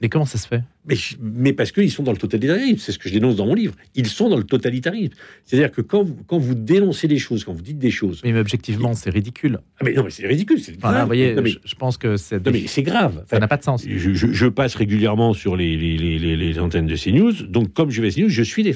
Mais 0.00 0.08
comment 0.08 0.24
ça 0.24 0.38
se 0.38 0.48
fait? 0.48 0.62
Mais, 0.86 0.94
mais 1.20 1.52
parce 1.52 1.72
qu'ils 1.72 1.90
sont 1.90 2.02
dans 2.02 2.12
le 2.12 2.16
totalitarisme, 2.18 2.78
c'est 2.78 2.90
ce 2.92 2.98
que 2.98 3.08
je 3.08 3.14
dénonce 3.14 3.36
dans 3.36 3.44
mon 3.46 3.54
livre. 3.54 3.74
Ils 3.94 4.06
sont 4.06 4.30
dans 4.30 4.38
le 4.38 4.44
totalitarisme. 4.44 5.12
C'est-à-dire 5.44 5.70
que 5.70 5.82
quand 5.82 6.02
vous, 6.02 6.16
quand 6.26 6.38
vous 6.38 6.54
dénoncez 6.54 7.06
des 7.06 7.18
choses, 7.18 7.44
quand 7.44 7.52
vous 7.52 7.60
dites 7.62 7.78
des 7.78 7.90
choses. 7.90 8.22
Mais 8.24 8.34
objectivement, 8.38 8.94
c'est 8.94 9.10
ridicule. 9.10 9.58
Ah 9.78 9.82
mais 9.84 9.92
non, 9.92 10.04
mais 10.04 10.10
c'est 10.10 10.26
ridicule, 10.26 10.58
c'est 10.60 10.78
grave. 10.78 11.00
vous 11.02 11.06
voyez, 11.06 11.34
non, 11.34 11.42
mais, 11.42 11.50
je, 11.50 11.58
je 11.64 11.74
pense 11.74 11.98
que 11.98 12.16
c'est 12.16 12.44
mais 12.50 12.66
c'est 12.66 12.82
grave. 12.82 13.24
ça 13.28 13.38
n'a 13.38 13.46
pas 13.48 13.58
de 13.58 13.62
sens. 13.62 13.84
Je, 13.86 14.14
je- 14.14 14.32
je 14.32 14.46
passe 14.46 14.74
régulièrement 14.74 15.34
sur 15.34 15.54
les, 15.54 15.76
les- 15.76 15.98
les- 15.98 16.18
les- 16.18 16.36
les 16.36 16.58
antennes 16.58 16.86
de 16.86 16.96
CNews. 16.96 17.32
Donc, 17.48 17.74
comme 17.74 17.90
je 17.90 18.00
vais 18.00 18.08
à 18.08 18.10
CNews, 18.10 18.30
je 18.30 18.42
suis 18.42 18.62
des. 18.62 18.74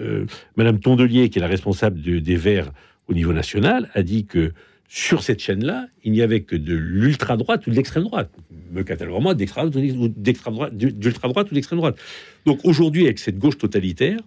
Euh, 0.00 0.26
Madame 0.56 0.80
Tondelier, 0.80 1.28
qui 1.30 1.38
est 1.38 1.42
la 1.42 1.46
responsable 1.46 2.00
de- 2.02 2.18
des 2.18 2.36
Verts 2.36 2.72
au 3.06 3.14
niveau 3.14 3.32
national, 3.32 3.90
a 3.94 4.02
dit 4.02 4.24
que 4.26 4.52
sur 4.88 5.22
cette 5.22 5.40
chaîne-là, 5.40 5.86
il 6.04 6.12
n'y 6.12 6.20
avait 6.22 6.40
que 6.42 6.56
de 6.56 6.74
l'ultra-droite 6.74 7.66
ou 7.66 7.70
de 7.70 7.76
l'extrême-droite. 7.76 8.30
Me 8.74 8.82
catalogue 8.82 9.34
d'extrême-droite, 10.16 10.76
d'ultra-droite 10.76 11.50
ou 11.50 11.54
d'extrême-droite. 11.54 11.96
Donc, 12.44 12.60
aujourd'hui, 12.64 13.04
avec 13.04 13.18
cette 13.18 13.38
gauche 13.38 13.56
totalitaire, 13.56 14.18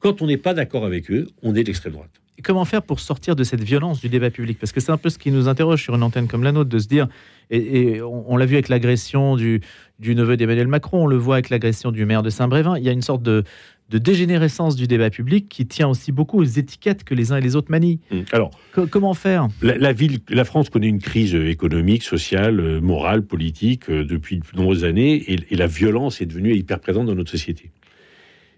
quand 0.00 0.20
on 0.20 0.26
n'est 0.26 0.36
pas 0.36 0.52
d'accord 0.52 0.84
avec 0.84 1.10
eux, 1.10 1.28
on 1.42 1.54
est 1.54 1.64
d'extrême-droite. 1.64 2.20
Et 2.36 2.42
comment 2.42 2.64
faire 2.64 2.82
pour 2.82 2.98
sortir 2.98 3.36
de 3.36 3.44
cette 3.44 3.62
violence 3.62 4.00
du 4.00 4.08
débat 4.08 4.30
public? 4.30 4.58
Parce 4.58 4.72
que 4.72 4.80
c'est 4.80 4.90
un 4.90 4.96
peu 4.96 5.08
ce 5.08 5.18
qui 5.18 5.30
nous 5.30 5.48
interroge 5.48 5.82
sur 5.82 5.94
une 5.94 6.02
antenne 6.02 6.26
comme 6.26 6.42
la 6.42 6.50
nôtre, 6.50 6.68
de 6.68 6.78
se 6.78 6.88
dire, 6.88 7.06
et, 7.50 8.02
on 8.02 8.36
l'a 8.36 8.44
vu 8.44 8.56
avec 8.56 8.68
l'agression 8.68 9.36
du, 9.36 9.60
du 10.00 10.16
neveu 10.16 10.36
d'Emmanuel 10.36 10.66
Macron, 10.66 11.04
on 11.04 11.06
le 11.06 11.16
voit 11.16 11.36
avec 11.36 11.50
l'agression 11.50 11.92
du 11.92 12.04
maire 12.06 12.22
de 12.22 12.30
Saint-Brévin, 12.30 12.76
il 12.76 12.82
y 12.82 12.88
a 12.88 12.92
une 12.92 13.02
sorte 13.02 13.22
de, 13.22 13.44
de 13.90 13.98
dégénérescence 13.98 14.76
du 14.76 14.86
débat 14.86 15.10
public 15.10 15.48
qui 15.48 15.66
tient 15.66 15.88
aussi 15.88 16.10
beaucoup 16.10 16.38
aux 16.40 16.44
étiquettes 16.44 17.04
que 17.04 17.14
les 17.14 17.32
uns 17.32 17.36
et 17.36 17.40
les 17.40 17.54
autres 17.54 17.70
manient. 17.70 18.00
Alors, 18.32 18.50
Co- 18.72 18.86
comment 18.86 19.14
faire? 19.14 19.48
La, 19.62 19.76
la 19.76 19.92
ville, 19.92 20.18
la 20.30 20.44
France 20.44 20.70
connaît 20.70 20.88
une 20.88 21.00
crise 21.00 21.34
économique, 21.34 22.02
sociale, 22.02 22.60
euh, 22.60 22.80
morale, 22.80 23.22
politique 23.22 23.90
euh, 23.90 24.04
depuis 24.04 24.38
de 24.38 24.44
nombreuses 24.56 24.84
années, 24.84 25.14
et, 25.30 25.38
et 25.50 25.56
la 25.56 25.66
violence 25.66 26.20
est 26.22 26.26
devenue 26.26 26.54
hyper 26.54 26.80
présente 26.80 27.06
dans 27.06 27.14
notre 27.14 27.30
société. 27.30 27.70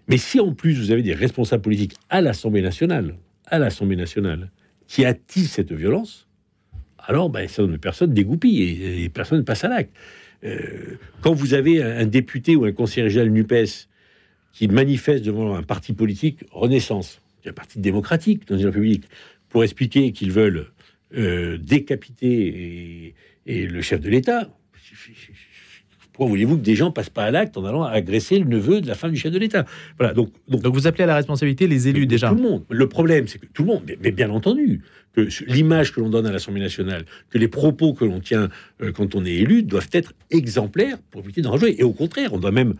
Mais 0.07 0.17
si 0.17 0.39
en 0.39 0.53
plus 0.53 0.73
vous 0.79 0.91
avez 0.91 1.03
des 1.03 1.13
responsables 1.13 1.61
politiques 1.61 1.95
à 2.09 2.21
l'Assemblée 2.21 2.61
nationale, 2.61 3.15
à 3.47 3.59
l'Assemblée 3.59 3.97
nationale, 3.97 4.49
qui 4.87 5.03
attisent 5.03 5.51
cette 5.51 5.73
violence, 5.73 6.27
alors 7.05 7.29
ben, 7.29 7.47
ça 7.49 7.61
donne 7.61 7.77
personne 7.77 8.13
dégoupille 8.13 8.63
et, 8.63 9.03
et 9.03 9.09
personne 9.09 9.39
ne 9.39 9.43
passe 9.43 9.65
à 9.65 9.67
l'acte. 9.67 9.93
Euh, 10.45 10.95
quand 11.21 11.33
vous 11.33 11.53
avez 11.53 11.83
un, 11.83 11.99
un 11.99 12.05
député 12.05 12.55
ou 12.55 12.63
un 12.63 12.71
conseiller 12.71 13.03
régional 13.03 13.29
Nupes 13.29 13.53
qui 14.53 14.67
manifeste 14.67 15.23
devant 15.23 15.55
un 15.55 15.63
parti 15.63 15.93
politique 15.93 16.39
Renaissance, 16.51 17.21
un 17.45 17.53
parti 17.53 17.79
démocratique 17.79 18.47
dans 18.47 18.57
une 18.57 18.65
république, 18.65 19.05
pour 19.49 19.63
expliquer 19.63 20.11
qu'ils 20.11 20.31
veulent 20.31 20.67
euh, 21.15 21.57
décapiter 21.57 22.27
et, 22.27 23.15
et 23.45 23.67
le 23.67 23.81
chef 23.81 24.01
de 24.01 24.09
l'État. 24.09 24.49
Pourquoi 26.11 26.31
voulez-vous 26.31 26.57
que 26.57 26.63
des 26.63 26.75
gens 26.75 26.91
passent 26.91 27.11
pas 27.11 27.25
à 27.25 27.31
l'acte 27.31 27.57
en 27.57 27.65
allant 27.65 27.83
agresser 27.83 28.39
le 28.39 28.45
neveu 28.45 28.81
de 28.81 28.87
la 28.87 28.95
femme 28.95 29.11
du 29.11 29.17
chef 29.17 29.31
de 29.31 29.37
l'État? 29.37 29.65
Voilà, 29.99 30.15
donc, 30.15 30.31
donc, 30.47 30.63
Donc 30.63 30.73
vous 30.73 30.87
appelez 30.87 31.03
à 31.03 31.07
la 31.07 31.15
responsabilité 31.15 31.67
les 31.67 31.87
élus 31.87 32.07
déjà. 32.07 32.29
Tout 32.29 32.35
le 32.35 32.41
monde. 32.41 32.63
Le 32.71 32.89
problème, 32.89 33.27
c'est 33.27 33.37
que 33.37 33.45
tout 33.45 33.61
le 33.61 33.67
monde, 33.67 33.83
mais, 33.87 33.97
mais 34.01 34.11
bien 34.11 34.31
entendu, 34.31 34.81
que 35.13 35.27
l'image 35.45 35.93
que 35.93 35.99
l'on 35.99 36.09
donne 36.09 36.25
à 36.25 36.31
l'Assemblée 36.31 36.61
nationale, 36.61 37.05
que 37.29 37.37
les 37.37 37.47
propos 37.47 37.93
que 37.93 38.03
l'on 38.03 38.19
tient 38.19 38.49
euh, 38.81 38.91
quand 38.91 39.13
on 39.13 39.25
est 39.25 39.35
élu 39.35 39.61
doivent 39.61 39.89
être 39.91 40.13
exemplaires 40.31 40.97
pour 41.11 41.21
éviter 41.21 41.41
d'en 41.41 41.51
rejouer. 41.51 41.75
Et 41.77 41.83
au 41.83 41.93
contraire, 41.93 42.33
on 42.33 42.39
doit 42.39 42.51
même 42.51 42.73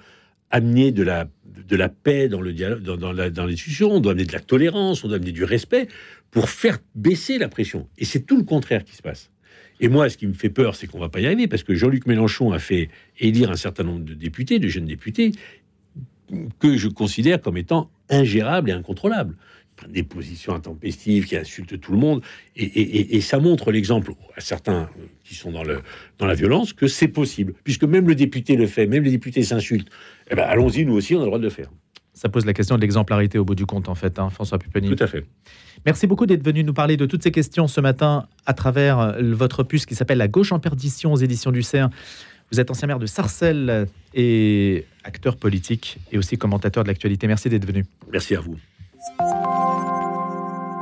amener 0.51 0.91
de 0.91 1.03
la, 1.03 1.27
de 1.45 1.75
la 1.75 1.89
paix 1.89 2.29
dans 2.29 2.41
le 2.41 2.53
dans, 2.53 2.97
dans 2.97 3.45
les 3.45 3.53
discussions, 3.53 3.91
on 3.91 3.99
doit 3.99 4.13
amener 4.13 4.25
de 4.25 4.33
la 4.33 4.39
tolérance, 4.39 5.03
on 5.03 5.07
doit 5.07 5.17
amener 5.17 5.31
du 5.31 5.43
respect 5.43 5.87
pour 6.31 6.49
faire 6.49 6.79
baisser 6.95 7.37
la 7.37 7.49
pression. 7.49 7.87
Et 7.97 8.05
c'est 8.05 8.21
tout 8.21 8.37
le 8.37 8.43
contraire 8.43 8.83
qui 8.83 8.95
se 8.95 9.01
passe. 9.01 9.31
Et 9.79 9.89
moi, 9.89 10.09
ce 10.09 10.17
qui 10.17 10.27
me 10.27 10.33
fait 10.33 10.49
peur, 10.49 10.75
c'est 10.75 10.87
qu'on 10.87 10.99
va 10.99 11.09
pas 11.09 11.19
y 11.19 11.25
arriver, 11.25 11.47
parce 11.47 11.63
que 11.63 11.75
Jean-Luc 11.75 12.07
Mélenchon 12.07 12.51
a 12.51 12.59
fait 12.59 12.89
élire 13.19 13.51
un 13.51 13.55
certain 13.55 13.83
nombre 13.83 14.03
de 14.05 14.13
députés, 14.13 14.59
de 14.59 14.67
jeunes 14.67 14.85
députés, 14.85 15.31
que 16.59 16.77
je 16.77 16.87
considère 16.87 17.41
comme 17.41 17.57
étant 17.57 17.89
ingérables 18.09 18.69
et 18.69 18.73
incontrôlables. 18.73 19.35
Prennent 19.77 19.91
des 19.91 20.03
positions 20.03 20.53
intempestives 20.55 21.25
qui 21.27 21.37
insultent 21.37 21.79
tout 21.79 21.91
le 21.91 21.99
monde, 21.99 22.21
et, 22.55 22.63
et- 22.65 22.97
et- 22.99 23.15
et 23.17 23.21
ça 23.21 23.37
montre 23.39 23.71
l'exemple 23.71 24.11
à 24.35 24.41
certains 24.41 24.89
qui 25.23 25.35
sont 25.35 25.51
dans, 25.51 25.63
le, 25.63 25.81
dans 26.17 26.25
la 26.25 26.33
violence 26.33 26.73
que 26.73 26.87
c'est 26.87 27.07
possible, 27.07 27.53
puisque 27.63 27.83
même 27.83 28.07
le 28.07 28.15
député 28.15 28.55
le 28.55 28.65
fait, 28.67 28.87
même 28.87 29.03
les 29.03 29.11
députés 29.11 29.43
s'insultent. 29.43 29.89
Eh 30.31 30.35
ben, 30.35 30.43
allons-y, 30.43 30.83
nous 30.83 30.93
aussi, 30.95 31.13
on 31.13 31.19
a 31.19 31.21
le 31.21 31.27
droit 31.27 31.37
de 31.37 31.43
le 31.43 31.51
faire. 31.51 31.69
Ça 32.13 32.27
pose 32.27 32.47
la 32.47 32.53
question 32.53 32.75
de 32.75 32.81
l'exemplarité 32.81 33.37
au 33.37 33.45
bout 33.45 33.53
du 33.53 33.67
compte, 33.67 33.87
en 33.87 33.93
fait, 33.93 34.17
hein, 34.17 34.31
François 34.31 34.57
Pupponi. 34.57 34.89
Tout 34.95 35.03
à 35.03 35.05
fait. 35.05 35.23
Merci 35.85 36.07
beaucoup 36.07 36.25
d'être 36.25 36.43
venu 36.43 36.63
nous 36.63 36.73
parler 36.73 36.97
de 36.97 37.05
toutes 37.05 37.21
ces 37.21 37.29
questions 37.31 37.67
ce 37.67 37.79
matin 37.79 38.27
à 38.47 38.53
travers 38.55 38.99
euh, 38.99 39.33
votre 39.35 39.59
opus 39.59 39.85
qui 39.85 39.93
s'appelle 39.93 40.17
La 40.17 40.27
gauche 40.27 40.51
en 40.51 40.57
perdition 40.59 41.13
aux 41.13 41.17
éditions 41.17 41.51
du 41.51 41.61
CERF. 41.61 41.91
Vous 42.51 42.59
êtes 42.59 42.71
ancien 42.71 42.87
maire 42.87 42.97
de 42.97 43.05
Sarcelles 43.05 43.87
et 44.15 44.85
acteur 45.03 45.35
politique 45.37 45.99
et 46.11 46.17
aussi 46.17 46.35
commentateur 46.37 46.83
de 46.83 46.87
l'actualité. 46.87 47.27
Merci 47.27 47.49
d'être 47.49 47.65
venu. 47.67 47.85
Merci 48.11 48.35
à 48.35 48.39
vous. 48.39 48.57